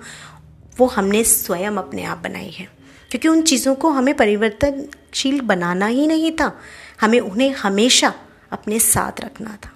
वो 0.78 0.86
हमने 0.86 1.24
स्वयं 1.24 1.76
अपने 1.76 2.04
आप 2.04 2.18
बनाई 2.18 2.50
है। 2.50 2.68
क्योंकि 3.10 3.28
उन 3.28 3.42
चीज़ों 3.42 3.74
को 3.74 3.88
हमें 3.88 4.16
परिवर्तनशील 4.16 5.40
बनाना 5.40 5.86
ही 5.86 6.06
नहीं 6.06 6.32
था, 6.32 6.58
हमें 7.00 7.20
उन्हें 7.20 7.50
हमेशा 7.50 8.14
अपने 8.50 8.78
साथ 8.78 9.20
रखना 9.20 9.58
था। 9.66 9.71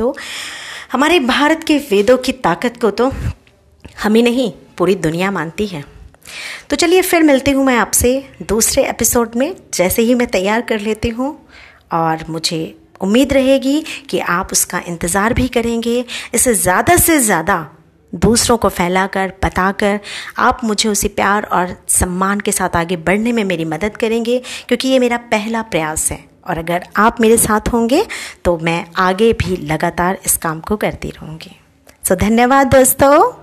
तो 0.00 0.14
हमारे 0.92 1.18
भारत 1.20 1.64
के 1.64 1.78
वेदों 1.90 2.16
की 2.18 2.32
ताकत 2.40 2.80
को 2.80 2.90
तो 2.92 3.10
हम 4.02 4.14
ही 4.14 4.22
नहीं, 4.22 4.50
पूरी 4.78 4.94
दुनिया 4.96 5.30
मानती 5.30 5.66
है। 5.66 5.84
तो 6.70 6.76
चलिए 6.76 7.02
फिर 7.02 7.22
मिलती 7.22 7.50
हूँ 7.50 7.64
मैं 7.64 7.76
आपसे 7.76 8.12
दूसरे 8.44 8.84
एपिसोड 8.88 9.36
में। 9.36 9.54
जैसे 9.74 10.02
ही 10.02 10.14
मैं 10.14 10.26
तैयार 10.28 10.60
कर 10.60 10.80
लेती 10.80 11.08
हूँ 11.08 11.36
और 11.92 12.24
मुझे 12.28 12.60
उम्मीद 13.00 13.32
रहेगी 13.32 13.82
कि 14.10 14.18
आप 14.18 14.52
उसका 14.52 14.82
इंतज़ार 14.88 15.34
भी 15.34 15.48
करेंगे। 15.48 16.04
इसे 16.34 16.54
ज़्यादा 16.54 16.96
से 16.96 17.18
ज़्यादा 17.18 17.66
दूसरों 18.12 18.56
को 18.56 18.68
फैलाकर, 18.68 19.32
बताकर 19.44 20.00
आप 20.38 20.60
मुझे 20.64 20.88
उसी 20.88 21.08
प्यार 21.10 21.44
और 21.44 21.76
सम्मान 21.90 22.40
के 22.40 22.52
साथ 22.52 22.76
आगे 22.76 22.96
बढ़ने 22.98 23.32
में 23.32 23.44
मेरी 23.44 23.64
मदद 23.66 23.96
करेंगे, 23.96 24.40
क्योंकि 24.68 24.88
ये 24.88 24.98
मेरा 24.98 25.16
पहला 25.30 25.62
प्रयास 25.64 26.10
है। 26.12 26.29
और 26.50 26.58
अगर 26.58 26.84
आप 26.96 27.20
मेरे 27.20 27.36
साथ 27.36 27.72
होंगे 27.72 28.06
तो 28.44 28.58
मैं 28.58 28.84
आगे 28.96 29.32
भी 29.32 29.56
लगातार 29.56 30.18
इस 30.26 30.36
काम 30.36 30.60
को 30.60 30.76
करती 30.76 31.10
रहूँगी। 31.10 31.56
सो 32.08 32.14
धन्यवाद 32.14 32.66
दोस्तों। 32.66 33.40